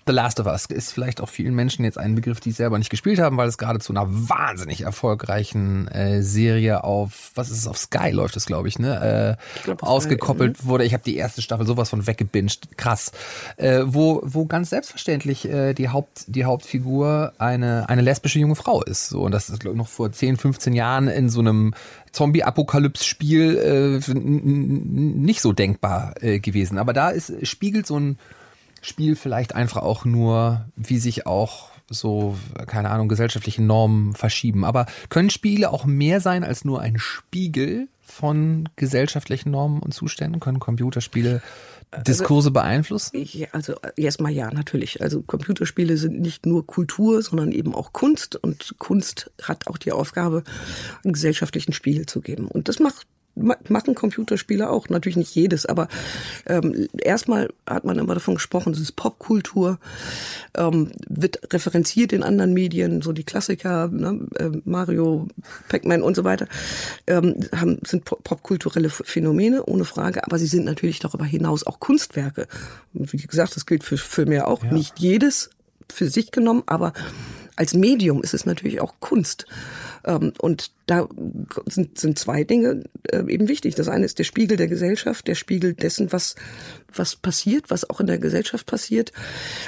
[0.07, 2.77] The Last of Us ist vielleicht auch vielen Menschen jetzt ein Begriff, die es selber
[2.77, 7.57] nicht gespielt haben, weil es gerade zu einer wahnsinnig erfolgreichen äh, Serie auf, was ist
[7.57, 9.37] es, auf Sky läuft es, glaube ich, ne?
[9.37, 10.85] Äh, ich glaub, ausgekoppelt war, wurde.
[10.85, 13.11] Ich habe die erste Staffel sowas von weggebinged, krass.
[13.57, 18.81] Äh, wo, wo ganz selbstverständlich äh, die, Haupt, die Hauptfigur eine, eine lesbische junge Frau
[18.83, 19.09] ist.
[19.09, 21.73] So, und das ist, glaube ich, noch vor 10, 15 Jahren in so einem
[22.13, 26.77] Zombie-Apokalypse-Spiel äh, nicht so denkbar äh, gewesen.
[26.77, 28.17] Aber da ist, spiegelt so ein
[28.81, 34.65] Spiel vielleicht einfach auch nur, wie sich auch so, keine Ahnung, gesellschaftliche Normen verschieben.
[34.65, 40.39] Aber können Spiele auch mehr sein als nur ein Spiegel von gesellschaftlichen Normen und Zuständen?
[40.39, 41.41] Können Computerspiele
[42.05, 43.25] Diskurse also, beeinflussen?
[43.31, 45.01] Ja, also erstmal ja, natürlich.
[45.01, 48.35] Also Computerspiele sind nicht nur Kultur, sondern eben auch Kunst.
[48.35, 50.43] Und Kunst hat auch die Aufgabe,
[51.03, 52.47] einen gesellschaftlichen Spiegel zu geben.
[52.47, 53.07] Und das macht
[53.37, 55.87] machen Computerspiele auch, natürlich nicht jedes, aber
[56.45, 59.79] ähm, erstmal hat man immer davon gesprochen, das ist Popkultur,
[60.55, 65.27] ähm, wird referenziert in anderen Medien, so die Klassiker, ne, äh, Mario,
[65.69, 66.47] Pac-Man und so weiter,
[67.05, 72.47] ähm, haben, sind popkulturelle Phänomene, ohne Frage, aber sie sind natürlich darüber hinaus auch Kunstwerke.
[72.93, 74.71] Wie gesagt, das gilt für Filme ja auch, ja.
[74.71, 75.49] nicht jedes
[75.89, 76.93] für sich genommen, aber
[77.57, 79.45] als Medium ist es natürlich auch Kunst.
[80.05, 81.07] Ähm, und da
[81.65, 83.75] sind, sind zwei Dinge äh, eben wichtig.
[83.75, 86.35] Das eine ist der Spiegel der Gesellschaft, der Spiegel dessen, was,
[86.93, 89.11] was passiert, was auch in der Gesellschaft passiert.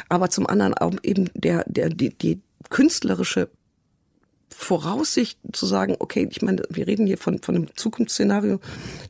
[0.07, 3.49] Aber zum anderen auch eben der, der, die, die künstlerische
[4.49, 8.59] Voraussicht zu sagen, okay, ich meine, wir reden hier von, von einem Zukunftsszenario,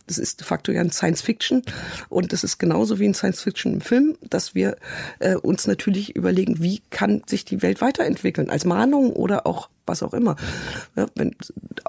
[0.07, 1.63] das ist de facto ja ein Science Fiction.
[2.09, 4.77] Und das ist genauso wie ein Science Fiction im Film, dass wir
[5.19, 10.03] äh, uns natürlich überlegen, wie kann sich die Welt weiterentwickeln, als Mahnung oder auch was
[10.03, 10.35] auch immer.
[10.95, 11.35] Ja, wenn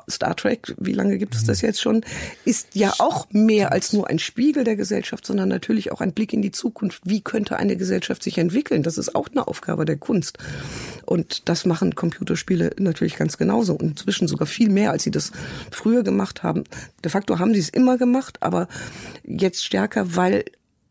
[0.09, 2.03] Star Trek, wie lange gibt es das jetzt schon,
[2.45, 6.33] ist ja auch mehr als nur ein Spiegel der Gesellschaft, sondern natürlich auch ein Blick
[6.33, 7.03] in die Zukunft.
[7.05, 8.83] Wie könnte eine Gesellschaft sich entwickeln?
[8.83, 10.39] Das ist auch eine Aufgabe der Kunst.
[11.07, 13.75] Und das machen Computerspiele natürlich ganz genauso.
[13.75, 15.33] Und inzwischen sogar viel mehr, als sie das
[15.71, 16.65] früher gemacht haben.
[17.05, 18.69] De facto haben sie es immer gemacht, aber
[19.25, 20.45] jetzt stärker, weil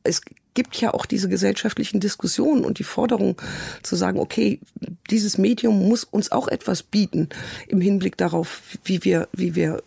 [0.03, 0.21] es
[0.53, 3.39] gibt ja auch diese gesellschaftlichen Diskussionen und die Forderung
[3.83, 4.59] zu sagen, okay,
[5.09, 7.29] dieses Medium muss uns auch etwas bieten
[7.67, 9.83] im Hinblick darauf, wie wir, wie wir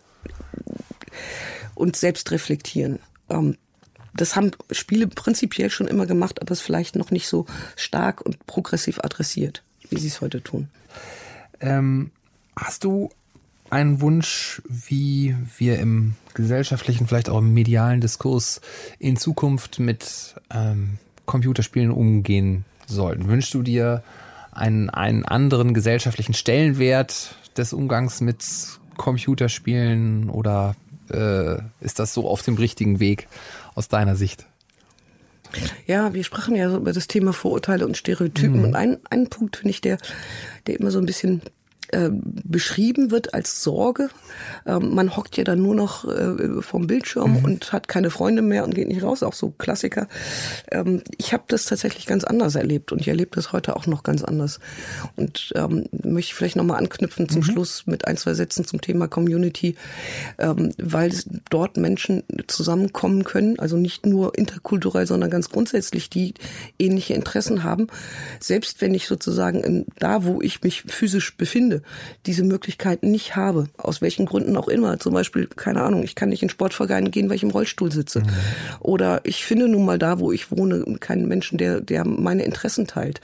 [1.75, 2.99] uns selbst reflektieren.
[3.29, 3.57] Ähm,
[4.13, 7.45] das haben Spiele prinzipiell schon immer gemacht, aber es vielleicht noch nicht so
[7.75, 10.69] stark und progressiv adressiert, wie sie es heute tun.
[11.59, 12.11] Ähm,
[12.55, 13.09] hast du
[13.73, 18.61] einen Wunsch, wie wir im gesellschaftlichen, vielleicht auch im medialen Diskurs
[18.99, 23.27] in Zukunft mit ähm, Computerspielen umgehen sollten?
[23.27, 24.03] Wünschst du dir
[24.51, 28.45] einen, einen anderen gesellschaftlichen Stellenwert des Umgangs mit
[28.97, 30.75] Computerspielen oder
[31.09, 33.27] äh, ist das so auf dem richtigen Weg
[33.73, 34.45] aus deiner Sicht?
[35.87, 38.59] Ja, wir sprachen ja so über das Thema Vorurteile und Stereotypen.
[38.59, 38.65] Mhm.
[38.65, 39.97] Und ein, ein Punkt finde ich, der,
[40.67, 41.41] der immer so ein bisschen
[41.93, 44.09] äh, beschrieben wird als Sorge.
[44.65, 47.45] Ähm, man hockt ja dann nur noch äh, vom Bildschirm mhm.
[47.45, 50.07] und hat keine Freunde mehr und geht nicht raus, auch so Klassiker.
[50.71, 54.03] Ähm, ich habe das tatsächlich ganz anders erlebt und ich erlebe das heute auch noch
[54.03, 54.59] ganz anders.
[55.15, 57.45] Und ähm, möchte ich vielleicht nochmal anknüpfen zum mhm.
[57.45, 59.75] Schluss mit ein, zwei Sätzen zum Thema Community,
[60.39, 61.13] ähm, weil
[61.49, 66.33] dort Menschen zusammenkommen können, also nicht nur interkulturell, sondern ganz grundsätzlich, die
[66.79, 67.87] ähnliche Interessen haben.
[68.39, 71.82] Selbst wenn ich sozusagen in, da, wo ich mich physisch befinde,
[72.25, 74.99] diese Möglichkeit nicht habe, aus welchen Gründen auch immer.
[74.99, 78.21] Zum Beispiel, keine Ahnung, ich kann nicht in Sportverein gehen, weil ich im Rollstuhl sitze.
[78.21, 78.29] Mhm.
[78.79, 82.87] Oder ich finde nun mal da, wo ich wohne, keinen Menschen, der, der meine Interessen
[82.87, 83.21] teilt.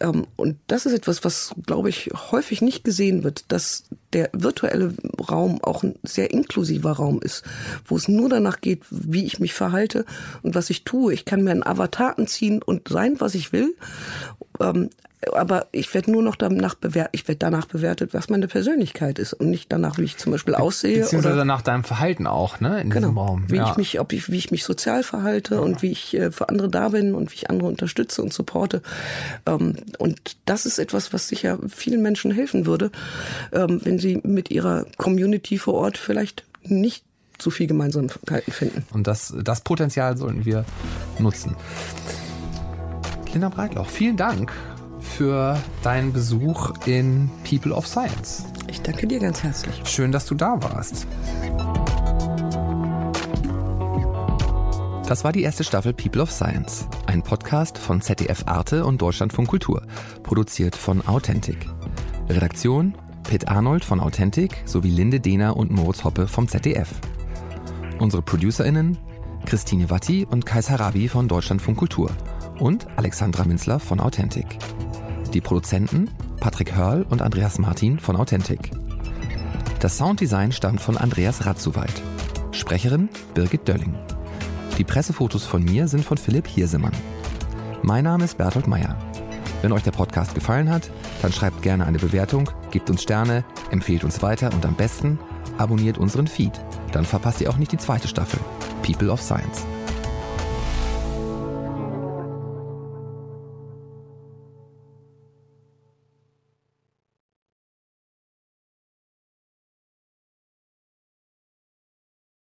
[0.00, 4.94] Ähm, und das ist etwas, was, glaube ich, häufig nicht gesehen wird, dass der virtuelle
[5.30, 7.44] Raum auch ein sehr inklusiver Raum ist,
[7.86, 10.04] wo es nur danach geht, wie ich mich verhalte
[10.42, 11.12] und was ich tue.
[11.14, 13.74] Ich kann mir einen Avatar anziehen und sein, was ich will.
[15.30, 19.32] Aber ich werde nur noch danach bewertet, ich werde danach bewertet, was meine Persönlichkeit ist
[19.32, 21.00] und nicht danach, wie ich zum Beispiel aussehe.
[21.00, 22.80] Beziehungsweise oder nach deinem Verhalten auch, ne?
[22.80, 23.44] In genau, diesem Raum.
[23.48, 23.70] Wie ja.
[23.70, 25.60] ich mich, ob ich, wie ich mich sozial verhalte ja.
[25.60, 28.82] und wie ich äh, für andere da bin und wie ich andere unterstütze und supporte.
[29.46, 32.90] Ähm, und das ist etwas, was sicher vielen Menschen helfen würde,
[33.52, 37.04] ähm, wenn sie mit ihrer Community vor Ort vielleicht nicht
[37.38, 38.84] zu viel Gemeinsamkeiten finden.
[38.92, 40.64] Und das, das Potenzial sollten wir
[41.18, 41.56] nutzen.
[43.32, 44.52] Linda Breitlauch, vielen Dank
[45.12, 48.46] für deinen Besuch in People of Science.
[48.68, 49.74] Ich danke dir ganz herzlich.
[49.84, 51.06] Schön, dass du da warst.
[55.06, 59.48] Das war die erste Staffel People of Science, ein Podcast von ZDF Arte und Deutschlandfunk
[59.48, 59.82] Kultur,
[60.22, 61.66] produziert von Authentic.
[62.28, 62.94] Redaktion
[63.24, 66.88] Pitt Arnold von Authentic sowie Linde Dehner und Moritz Hoppe vom ZDF.
[67.98, 68.96] Unsere ProducerInnen
[69.44, 72.10] Christine Watti und Kais Harabi von Deutschlandfunk Kultur
[72.58, 74.46] und Alexandra Minzler von Authentic.
[75.32, 76.10] Die Produzenten
[76.40, 78.70] Patrick Hörl und Andreas Martin von Authentic.
[79.80, 82.02] Das Sounddesign stammt von Andreas Ratzuweit.
[82.50, 83.94] Sprecherin Birgit Dölling.
[84.76, 86.92] Die Pressefotos von mir sind von Philipp Hirsemann.
[87.82, 88.98] Mein Name ist Bertolt Meyer.
[89.62, 90.90] Wenn euch der Podcast gefallen hat,
[91.22, 95.18] dann schreibt gerne eine Bewertung, gebt uns Sterne, empfehlt uns weiter und am besten
[95.56, 96.60] abonniert unseren Feed.
[96.92, 98.40] Dann verpasst ihr auch nicht die zweite Staffel
[98.82, 99.64] People of Science.